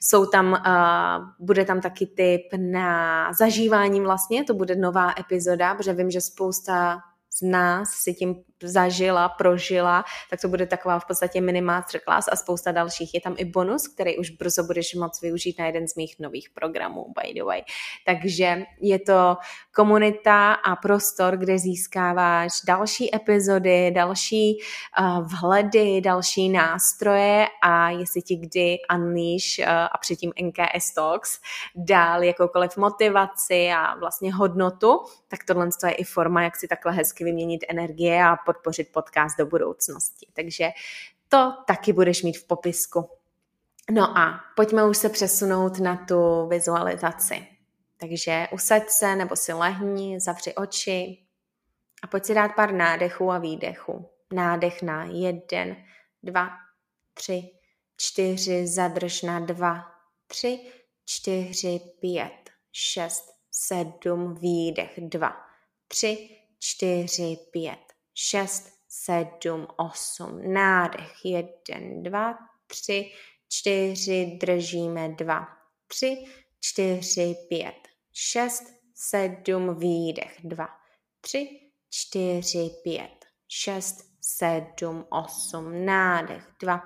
Jsou 0.00 0.26
tam, 0.26 0.52
uh, 0.52 1.46
bude 1.46 1.64
tam 1.64 1.80
taky 1.80 2.06
tip 2.06 2.42
na 2.56 3.32
zažívání 3.32 4.00
vlastně, 4.00 4.44
to 4.44 4.54
bude 4.54 4.76
nová 4.76 5.14
epizoda, 5.18 5.74
protože 5.74 5.92
vím, 5.92 6.10
že 6.10 6.20
spousta 6.20 6.98
z 7.38 7.42
nás 7.42 7.90
si 7.90 8.14
tím 8.14 8.34
zažila, 8.62 9.28
prožila, 9.28 10.04
tak 10.30 10.40
to 10.40 10.48
bude 10.48 10.66
taková 10.66 10.98
v 10.98 11.06
podstatě 11.06 11.40
mini 11.40 11.60
masterclass 11.60 12.28
a 12.32 12.36
spousta 12.36 12.72
dalších. 12.72 13.14
Je 13.14 13.20
tam 13.20 13.34
i 13.38 13.44
bonus, 13.44 13.88
který 13.88 14.18
už 14.18 14.30
brzo 14.30 14.62
budeš 14.62 14.94
moc 14.94 15.20
využít 15.22 15.58
na 15.58 15.66
jeden 15.66 15.88
z 15.88 15.96
mých 15.96 16.16
nových 16.18 16.50
programů, 16.50 17.06
by 17.22 17.34
the 17.34 17.44
way. 17.44 17.62
Takže 18.06 18.62
je 18.80 18.98
to 18.98 19.36
komunita 19.74 20.52
a 20.52 20.76
prostor, 20.76 21.36
kde 21.36 21.58
získáváš 21.58 22.52
další 22.66 23.16
epizody, 23.16 23.90
další 23.90 24.58
uh, 25.00 25.28
vhledy, 25.28 26.00
další 26.00 26.48
nástroje 26.48 27.46
a 27.62 27.90
jestli 27.90 28.22
ti 28.22 28.36
kdy 28.36 28.78
Unleash 28.94 29.58
uh, 29.58 29.66
a 29.68 29.98
předtím 30.00 30.32
NKS 30.42 30.94
Talks 30.94 31.40
dál 31.74 32.22
jakoukoliv 32.22 32.76
motivaci 32.76 33.70
a 33.72 33.98
vlastně 33.98 34.34
hodnotu, 34.34 35.00
tak 35.28 35.44
tohle 35.44 35.68
je 35.86 35.92
i 35.92 36.04
forma, 36.04 36.42
jak 36.42 36.56
si 36.56 36.68
takhle 36.68 36.92
hezky 36.92 37.24
vyměnit 37.24 37.64
energie 37.68 38.24
a 38.24 38.36
podpořit 38.46 38.92
podcast 38.92 39.38
do 39.38 39.46
budoucnosti. 39.46 40.26
Takže 40.32 40.68
to 41.28 41.52
taky 41.66 41.92
budeš 41.92 42.22
mít 42.22 42.38
v 42.38 42.46
popisku. 42.46 43.10
No 43.90 44.18
a 44.18 44.40
pojďme 44.56 44.84
už 44.84 44.96
se 44.96 45.08
přesunout 45.08 45.78
na 45.78 45.96
tu 45.96 46.46
vizualizaci. 46.46 47.46
Takže 48.00 48.48
usaď 48.52 48.88
se 48.88 49.16
nebo 49.16 49.36
si 49.36 49.52
lehni, 49.52 50.20
zavři 50.20 50.54
oči 50.54 51.18
a 52.02 52.06
pojď 52.06 52.24
si 52.24 52.34
dát 52.34 52.54
pár 52.56 52.72
nádechů 52.72 53.30
a 53.30 53.38
výdechů. 53.38 54.10
Nádech 54.32 54.82
na 54.82 55.04
jeden, 55.04 55.76
dva, 56.22 56.50
tři, 57.14 57.50
čtyři, 57.96 58.66
zadrž 58.66 59.22
na 59.22 59.40
dva, 59.40 59.84
tři, 60.26 60.72
čtyři, 61.04 61.80
pět, 62.00 62.50
šest, 62.72 63.24
sedm, 63.50 64.34
výdech, 64.34 64.92
dva, 64.98 65.36
tři, 65.88 66.28
čtyři, 66.58 67.36
pět, 67.50 67.85
šest, 68.16 68.68
sedm, 68.88 69.66
osm. 69.76 70.52
Nádech. 70.52 71.24
Jeden, 71.24 72.02
dva, 72.02 72.38
tři, 72.66 73.12
čtyři, 73.48 74.38
držíme 74.40 75.08
dva, 75.08 75.46
tři, 75.86 76.24
čtyři, 76.60 77.34
pět, 77.48 77.88
šest, 78.12 78.64
sedm, 78.94 79.78
výdech. 79.78 80.38
Dva, 80.44 80.68
tři, 81.20 81.60
čtyři, 81.90 82.70
pět, 82.82 83.26
šest, 83.48 83.96
sedm, 84.20 85.06
osm. 85.10 85.84
Nádech. 85.84 86.48
Dva, 86.60 86.82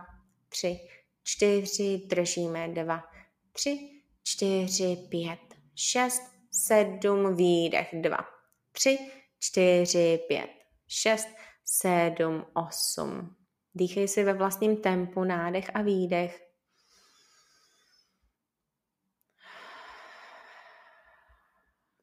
tři, 0.49 0.81
čtyři, 1.23 2.03
držíme 2.07 2.69
dva, 2.69 3.03
tři, 3.53 4.03
čtyři, 4.23 4.97
pět, 5.11 5.55
šest, 5.75 6.23
sedm, 6.51 7.37
výdech. 7.37 7.89
Dva, 7.93 8.19
tři, 8.73 8.99
čtyři, 9.39 10.21
pět, 10.29 10.60
šest, 10.91 11.29
sedm, 11.65 12.47
osm. 12.55 13.37
Dýchej 13.75 14.09
si 14.09 14.25
ve 14.25 14.33
vlastním 14.33 14.77
tempu 14.77 15.25
nádech 15.25 15.71
a 15.75 15.83
výdech. 15.83 16.41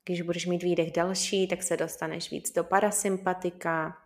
Když 0.06 0.21
budeš 0.21 0.45
mít 0.45 0.63
výdech 0.63 0.91
další, 0.91 1.47
tak 1.47 1.63
se 1.63 1.78
dostaneš 1.78 2.32
víc 2.32 2.54
do 2.54 2.63
parasympatika, 2.63 3.97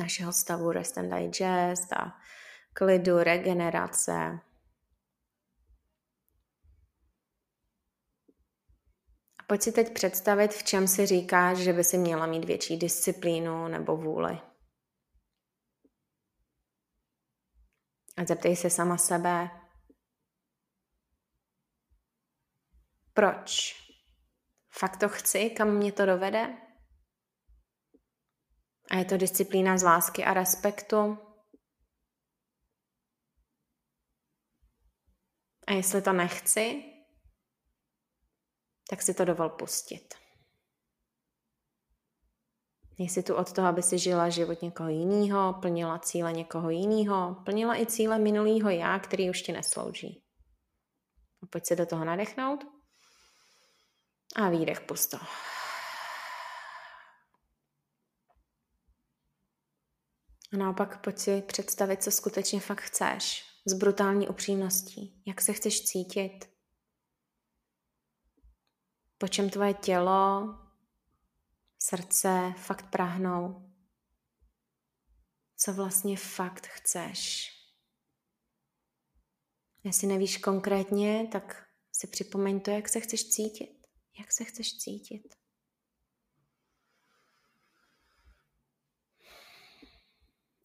našeho 0.00 0.32
stavu 0.32 0.72
rest 0.72 0.98
and 0.98 1.10
digest 1.10 1.92
a 1.92 2.12
klidu, 2.72 3.18
regenerace. 3.18 4.49
Pojď 9.50 9.62
si 9.62 9.72
teď 9.72 9.94
představit, 9.94 10.54
v 10.54 10.62
čem 10.62 10.88
si 10.88 11.06
říkáš, 11.06 11.58
že 11.58 11.72
by 11.72 11.84
si 11.84 11.98
měla 11.98 12.26
mít 12.26 12.44
větší 12.44 12.76
disciplínu 12.76 13.68
nebo 13.68 13.96
vůli. 13.96 14.40
A 18.16 18.24
zeptej 18.24 18.56
se 18.56 18.70
sama 18.70 18.98
sebe, 18.98 19.50
proč? 23.12 23.74
Fakt 24.68 24.96
to 24.96 25.08
chci, 25.08 25.50
kam 25.50 25.74
mě 25.76 25.92
to 25.92 26.06
dovede? 26.06 26.56
A 28.90 28.96
je 28.96 29.04
to 29.04 29.16
disciplína 29.16 29.78
z 29.78 29.82
lásky 29.82 30.24
a 30.24 30.34
respektu? 30.34 31.18
A 35.66 35.72
jestli 35.72 36.02
to 36.02 36.12
nechci, 36.12 36.89
tak 38.90 39.02
si 39.02 39.14
to 39.14 39.24
dovol 39.24 39.48
pustit. 39.48 40.14
Nejsi 42.98 43.22
tu 43.22 43.34
od 43.34 43.52
toho, 43.52 43.68
aby 43.68 43.82
si 43.82 43.98
žila 43.98 44.28
život 44.28 44.62
někoho 44.62 44.88
jiného, 44.88 45.58
plnila 45.62 45.98
cíle 45.98 46.32
někoho 46.32 46.70
jiného, 46.70 47.36
plnila 47.44 47.80
i 47.80 47.86
cíle 47.86 48.18
minulého 48.18 48.70
já, 48.70 48.98
který 48.98 49.30
už 49.30 49.42
ti 49.42 49.52
neslouží. 49.52 50.22
A 51.42 51.46
pojď 51.46 51.66
se 51.66 51.76
do 51.76 51.86
toho 51.86 52.04
nadechnout 52.04 52.64
a 54.36 54.48
výdech 54.48 54.80
pusto. 54.80 55.16
A 60.52 60.56
naopak 60.56 61.00
pojď 61.00 61.18
si 61.18 61.42
představit, 61.42 62.02
co 62.02 62.10
skutečně 62.10 62.60
fakt 62.60 62.80
chceš. 62.80 63.44
S 63.66 63.72
brutální 63.72 64.28
upřímností. 64.28 65.22
Jak 65.26 65.40
se 65.40 65.52
chceš 65.52 65.84
cítit. 65.84 66.49
Po 69.20 69.28
čem 69.28 69.50
tvoje 69.50 69.74
tělo, 69.74 70.54
srdce 71.78 72.54
fakt 72.56 72.90
prahnou. 72.90 73.72
Co 75.56 75.72
vlastně 75.72 76.16
fakt 76.16 76.66
chceš. 76.66 77.50
Jestli 79.84 80.06
nevíš 80.06 80.38
konkrétně, 80.38 81.28
tak 81.32 81.68
si 81.92 82.06
připomeň 82.06 82.60
to, 82.60 82.70
jak 82.70 82.88
se 82.88 83.00
chceš 83.00 83.28
cítit. 83.28 83.86
Jak 84.18 84.32
se 84.32 84.44
chceš 84.44 84.78
cítit. 84.78 85.34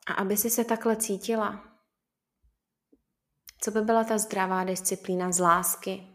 A 0.08 0.14
aby 0.14 0.38
si 0.38 0.50
se 0.50 0.66
takhle 0.66 0.98
cítila, 0.98 1.78
co 3.62 3.72
by 3.72 3.82
byla 3.82 4.04
ta 4.04 4.18
zdravá 4.18 4.64
disciplína 4.64 5.32
z 5.32 5.40
lásky, 5.40 6.15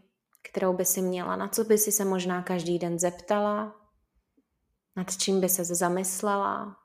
kterou 0.51 0.73
by 0.73 0.85
si 0.85 1.01
měla, 1.01 1.35
na 1.35 1.47
co 1.47 1.63
by 1.63 1.77
si 1.77 1.91
se 1.91 2.05
možná 2.05 2.43
každý 2.43 2.79
den 2.79 2.99
zeptala, 2.99 3.75
nad 4.95 5.17
čím 5.17 5.41
by 5.41 5.49
se 5.49 5.65
zamyslela? 5.65 6.77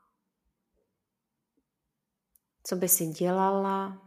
Co 2.63 2.75
by 2.75 2.89
si 2.89 3.07
dělala? 3.07 4.01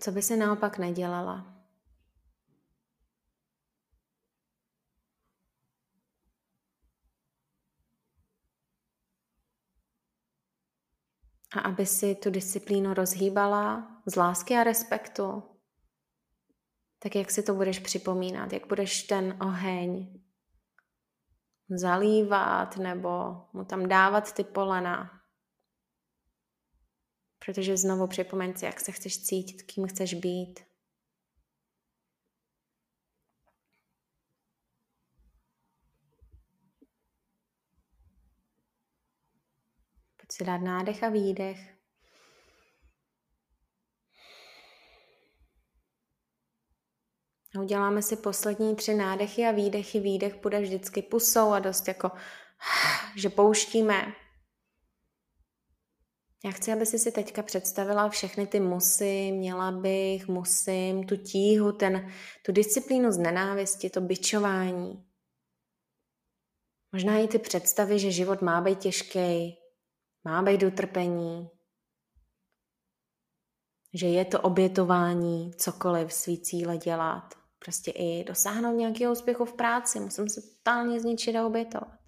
Co 0.00 0.12
by 0.12 0.22
si 0.22 0.36
naopak 0.36 0.78
nedělala? 0.78 1.55
A 11.56 11.60
aby 11.60 11.86
si 11.86 12.14
tu 12.14 12.30
disciplínu 12.30 12.94
rozhýbala 12.94 13.88
z 14.06 14.16
lásky 14.16 14.54
a 14.54 14.64
respektu, 14.64 15.42
tak 16.98 17.14
jak 17.14 17.30
si 17.30 17.42
to 17.42 17.54
budeš 17.54 17.78
připomínat, 17.78 18.52
jak 18.52 18.66
budeš 18.66 19.02
ten 19.02 19.38
oheň 19.40 20.20
zalívat 21.68 22.76
nebo 22.76 23.42
mu 23.52 23.64
tam 23.64 23.88
dávat 23.88 24.32
ty 24.32 24.44
polena. 24.44 25.10
Protože 27.46 27.76
znovu 27.76 28.06
připomeň 28.06 28.54
si, 28.54 28.64
jak 28.64 28.80
se 28.80 28.92
chceš 28.92 29.24
cítit, 29.24 29.62
kým 29.62 29.86
chceš 29.86 30.14
být. 30.14 30.60
Si 40.36 40.44
dát 40.44 40.58
nádech 40.58 41.02
a 41.02 41.08
výdech. 41.08 41.58
A 47.56 47.60
uděláme 47.60 48.02
si 48.02 48.16
poslední 48.16 48.76
tři 48.76 48.94
nádechy 48.94 49.44
a 49.46 49.50
výdechy. 49.50 50.00
Výdech 50.00 50.42
bude 50.42 50.60
vždycky 50.60 51.02
pusou 51.02 51.50
a 51.50 51.58
dost 51.58 51.88
jako, 51.88 52.10
že 53.16 53.28
pouštíme. 53.28 54.12
Já 56.44 56.50
chci, 56.50 56.72
aby 56.72 56.86
si 56.86 56.98
si 56.98 57.12
teďka 57.12 57.42
představila 57.42 58.08
všechny 58.08 58.46
ty 58.46 58.60
musy, 58.60 59.32
měla 59.32 59.72
bych, 59.72 60.28
musím, 60.28 61.06
tu 61.06 61.16
tíhu, 61.16 61.72
ten, 61.72 62.12
tu 62.46 62.52
disciplínu 62.52 63.12
z 63.12 63.18
nenávisti, 63.18 63.90
to 63.90 64.00
byčování. 64.00 65.04
Možná 66.92 67.18
i 67.18 67.28
ty 67.28 67.38
představy, 67.38 67.98
že 67.98 68.10
život 68.10 68.42
má 68.42 68.60
být 68.60 68.78
těžký, 68.78 69.58
má 70.26 70.42
být 70.42 70.62
utrpení, 70.62 71.50
že 73.94 74.06
je 74.06 74.24
to 74.24 74.40
obětování, 74.40 75.54
cokoliv 75.54 76.12
svý 76.12 76.40
cíle 76.42 76.78
dělat. 76.78 77.34
Prostě 77.58 77.90
i 77.90 78.24
dosáhnout 78.24 78.76
nějakého 78.76 79.12
úspěchu 79.12 79.44
v 79.44 79.56
práci. 79.56 80.00
Musím 80.00 80.28
se 80.28 80.40
totálně 80.42 81.00
zničit 81.00 81.36
a 81.36 81.46
obětovat. 81.46 81.98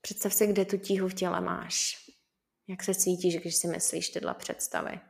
Představ 0.00 0.34
si, 0.34 0.46
kde 0.46 0.64
tu 0.64 0.78
tíhu 0.78 1.08
v 1.08 1.14
těle 1.14 1.40
máš. 1.40 1.96
Jak 2.68 2.84
se 2.84 2.94
cítíš, 2.94 3.36
když 3.36 3.56
si 3.56 3.68
myslíš 3.68 4.08
tyhle 4.08 4.34
představy. 4.34 5.00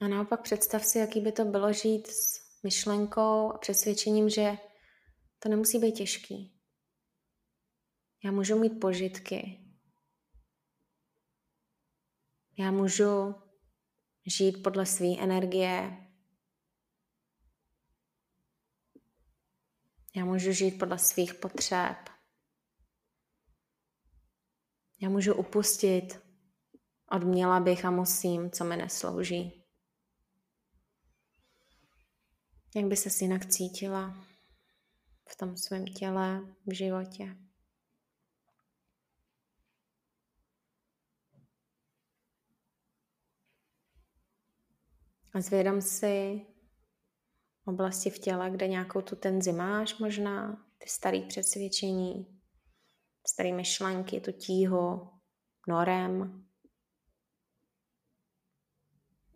A 0.00 0.08
naopak 0.08 0.42
představ 0.42 0.84
si, 0.84 0.98
jaký 0.98 1.20
by 1.20 1.32
to 1.32 1.44
bylo 1.44 1.72
žít 1.72 2.06
s 2.06 2.44
myšlenkou 2.62 3.52
a 3.52 3.58
přesvědčením, 3.58 4.28
že 4.28 4.58
to 5.38 5.48
nemusí 5.48 5.78
být 5.78 5.92
těžký. 5.92 6.53
Já 8.24 8.30
můžu 8.30 8.58
mít 8.58 8.80
požitky. 8.80 9.60
Já 12.58 12.70
můžu 12.70 13.34
žít 14.26 14.62
podle 14.62 14.86
své 14.86 15.18
energie. 15.18 16.06
Já 20.16 20.24
můžu 20.24 20.52
žít 20.52 20.78
podle 20.78 20.98
svých 20.98 21.34
potřeb. 21.34 21.96
Já 25.00 25.08
můžu 25.08 25.34
upustit 25.34 26.20
od 27.10 27.22
měla 27.22 27.60
bych 27.60 27.84
a 27.84 27.90
musím, 27.90 28.50
co 28.50 28.64
mi 28.64 28.76
neslouží. 28.76 29.64
Jak 32.74 32.84
by 32.84 32.96
se 32.96 33.24
jinak 33.24 33.46
cítila 33.46 34.26
v 35.28 35.36
tom 35.36 35.56
svém 35.56 35.86
těle, 35.86 36.40
v 36.66 36.74
životě? 36.74 37.43
A 45.34 45.40
zvědom 45.40 45.80
si 45.80 46.46
oblasti 47.64 48.10
v 48.10 48.18
těle, 48.18 48.50
kde 48.50 48.68
nějakou 48.68 49.00
tu 49.00 49.16
tenzi 49.16 49.52
máš 49.52 49.98
možná, 49.98 50.66
ty 50.78 50.88
staré 50.88 51.20
přesvědčení, 51.20 52.40
staré 53.26 53.52
myšlenky, 53.52 54.20
tu 54.20 54.32
tíhu, 54.32 55.10
norem. 55.68 56.44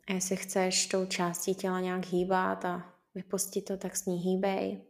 A 0.09 0.13
jestli 0.13 0.37
chceš 0.37 0.87
tou 0.87 1.07
částí 1.07 1.55
těla 1.55 1.81
nějak 1.81 2.07
hýbat 2.07 2.65
a 2.65 2.95
vypustit 3.15 3.63
to, 3.63 3.77
tak 3.77 3.97
s 3.97 4.07
ní 4.07 4.17
hýbej. 4.17 4.85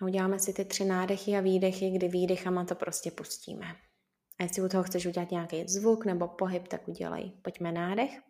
A 0.00 0.04
uděláme 0.04 0.38
si 0.38 0.52
ty 0.52 0.64
tři 0.64 0.84
nádechy 0.84 1.36
a 1.36 1.40
výdechy, 1.40 1.90
kdy 1.90 2.08
výdechama 2.08 2.64
to 2.64 2.74
prostě 2.74 3.10
pustíme. 3.10 3.76
A 4.38 4.42
jestli 4.42 4.62
u 4.62 4.68
toho 4.68 4.82
chceš 4.82 5.06
udělat 5.06 5.30
nějaký 5.30 5.68
zvuk 5.68 6.04
nebo 6.04 6.28
pohyb, 6.28 6.68
tak 6.68 6.88
udělej. 6.88 7.32
Pojďme 7.42 7.72
nádech. 7.72 8.20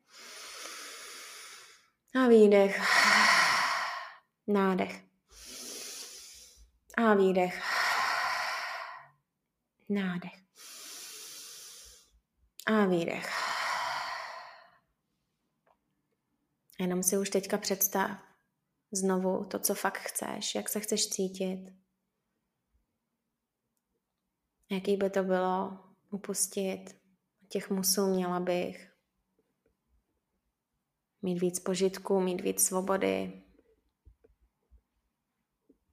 A 2.15 2.29
výdech. 2.29 2.81
Nádech. 4.47 5.05
A 6.97 7.15
výdech. 7.15 7.63
Nádech. 9.89 10.43
A 12.67 12.87
výdech. 12.87 13.27
Jenom 16.81 17.03
si 17.03 17.19
už 17.19 17.31
teďka 17.31 17.59
představ 17.59 18.11
znovu 18.93 19.45
to, 19.45 19.59
co 19.59 19.75
fakt 19.75 19.99
chceš, 19.99 20.55
jak 20.55 20.69
se 20.69 20.81
chceš 20.81 21.09
cítit. 21.09 21.73
Jaký 24.71 24.97
by 24.97 25.11
to 25.11 25.23
bylo 25.23 25.79
upustit 26.11 27.01
těch 27.49 27.71
musů 27.71 28.07
měla 28.07 28.41
bych 28.41 28.98
mít 31.23 31.41
víc 31.41 31.61
požitků, 31.61 32.21
mít 32.21 32.41
víc 32.41 32.67
svobody, 32.67 33.43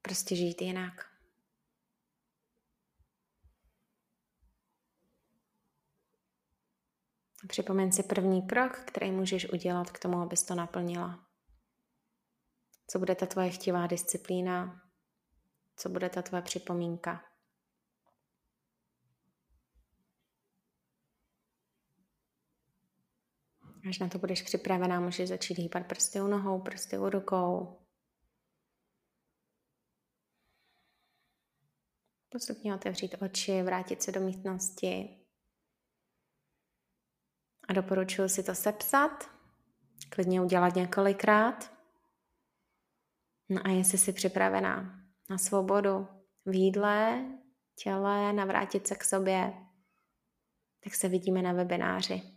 prostě 0.02 0.36
žít 0.36 0.62
jinak. 0.62 1.06
Připomeň 7.48 7.92
si 7.92 8.02
první 8.02 8.42
krok, 8.46 8.78
který 8.78 9.10
můžeš 9.10 9.52
udělat 9.52 9.90
k 9.90 9.98
tomu, 9.98 10.20
abys 10.20 10.42
to 10.42 10.54
naplnila. 10.54 11.26
Co 12.86 12.98
bude 12.98 13.14
ta 13.14 13.26
tvoje 13.26 13.50
chtivá 13.50 13.86
disciplína? 13.86 14.82
Co 15.76 15.88
bude 15.88 16.08
ta 16.08 16.22
tvoje 16.22 16.42
připomínka? 16.42 17.35
Až 23.88 23.98
na 23.98 24.08
to 24.08 24.18
budeš 24.18 24.42
připravená, 24.42 25.00
můžeš 25.00 25.28
začít 25.28 25.58
hýbat 25.58 25.86
prsty 25.86 26.20
u 26.20 26.26
nohou, 26.26 26.62
prsty 26.62 26.98
u 26.98 27.08
rukou. 27.08 27.78
Postupně 32.28 32.74
otevřít 32.74 33.14
oči, 33.22 33.62
vrátit 33.62 34.02
se 34.02 34.12
do 34.12 34.20
místnosti. 34.20 35.20
A 37.68 37.72
doporučuji 37.72 38.28
si 38.28 38.42
to 38.42 38.54
sepsat, 38.54 39.30
klidně 40.08 40.42
udělat 40.42 40.74
několikrát. 40.74 41.72
No 43.48 43.60
a 43.64 43.68
jestli 43.68 43.98
jsi 43.98 44.12
připravená 44.12 45.00
na 45.30 45.38
svobodu 45.38 46.08
v 46.44 46.54
jídle, 46.54 47.26
těle, 47.82 48.32
navrátit 48.32 48.86
se 48.86 48.94
k 48.94 49.04
sobě, 49.04 49.52
tak 50.84 50.94
se 50.94 51.08
vidíme 51.08 51.42
na 51.42 51.52
webináři. 51.52 52.35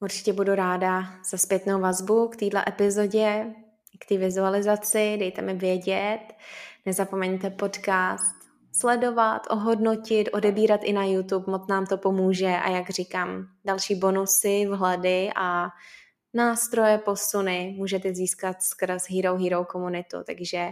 Určitě 0.00 0.32
budu 0.32 0.54
ráda 0.54 1.04
za 1.30 1.38
zpětnou 1.38 1.80
vazbu 1.80 2.28
k 2.28 2.36
této 2.36 2.58
epizodě, 2.68 3.54
k 4.00 4.06
té 4.06 4.18
vizualizaci, 4.18 5.16
dejte 5.18 5.42
mi 5.42 5.54
vědět. 5.54 6.20
Nezapomeňte 6.86 7.50
podcast 7.50 8.44
sledovat, 8.72 9.46
ohodnotit, 9.50 10.28
odebírat 10.32 10.80
i 10.84 10.92
na 10.92 11.04
YouTube, 11.04 11.52
moc 11.52 11.68
nám 11.68 11.86
to 11.86 11.98
pomůže 11.98 12.56
a 12.64 12.70
jak 12.70 12.90
říkám, 12.90 13.48
další 13.64 13.94
bonusy, 13.94 14.66
vhledy 14.66 15.30
a 15.36 15.68
nástroje, 16.34 16.98
posuny 16.98 17.74
můžete 17.76 18.14
získat 18.14 18.62
skrz 18.62 19.04
Hero 19.10 19.36
Hero 19.36 19.64
komunitu, 19.64 20.16
takže 20.26 20.70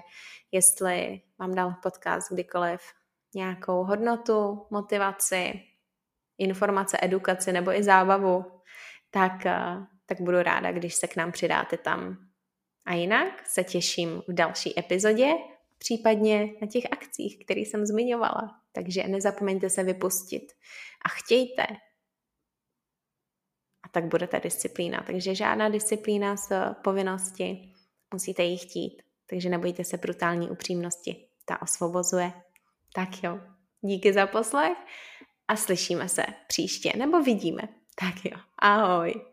jestli 0.53 1.21
vám 1.39 1.55
dal 1.55 1.75
podcast 1.83 2.33
kdykoliv 2.33 2.81
nějakou 3.35 3.85
hodnotu, 3.85 4.67
motivaci, 4.71 5.63
informace, 6.39 6.99
edukaci 7.03 7.53
nebo 7.53 7.73
i 7.73 7.83
zábavu, 7.83 8.45
tak, 9.14 9.46
eh, 9.46 9.87
tak 10.07 10.20
budu 10.20 10.42
ráda, 10.42 10.72
když 10.72 10.94
se 10.94 11.09
k 11.09 11.16
nám 11.16 11.33
přidáte 11.33 11.77
tam. 11.77 12.16
A 12.87 12.94
jinak 12.94 13.46
se 13.46 13.64
těším 13.64 14.22
v 14.29 14.33
další 14.33 14.79
epizodě, 14.79 15.33
případně 15.79 16.48
na 16.61 16.66
těch 16.66 16.85
akcích, 16.92 17.44
které 17.44 17.61
jsem 17.61 17.87
zmiňovala. 17.87 18.61
Takže 18.72 19.03
nezapomeňte 19.09 19.70
se 19.70 19.83
vypustit 19.83 20.53
a 21.05 21.09
chtějte. 21.09 21.66
A 23.83 23.88
tak 23.90 24.05
bude 24.05 24.27
ta 24.27 24.38
disciplína. 24.38 25.05
Takže 25.07 25.35
žádná 25.35 25.68
disciplína 25.68 26.37
z 26.37 26.53
povinnosti, 26.85 27.72
musíte 28.12 28.42
ji 28.42 28.59
chtít. 28.59 29.03
Takže 29.27 29.48
nebojte 29.48 29.85
se 29.85 29.96
brutální 29.96 30.51
upřímnosti. 30.51 31.29
ta 31.44 31.62
osvobozuje. 31.62 32.33
Tak 32.94 33.22
jo, 33.22 33.40
díky 33.81 34.12
za 34.12 34.27
poslech 34.27 34.79
a 35.48 35.57
slyšíme 35.57 36.09
se 36.09 36.22
příště, 36.48 36.92
nebo 36.96 37.22
vidíme. 37.22 37.82
Tak 37.97 38.25
jo, 38.25 38.39
ahoj. 38.57 39.32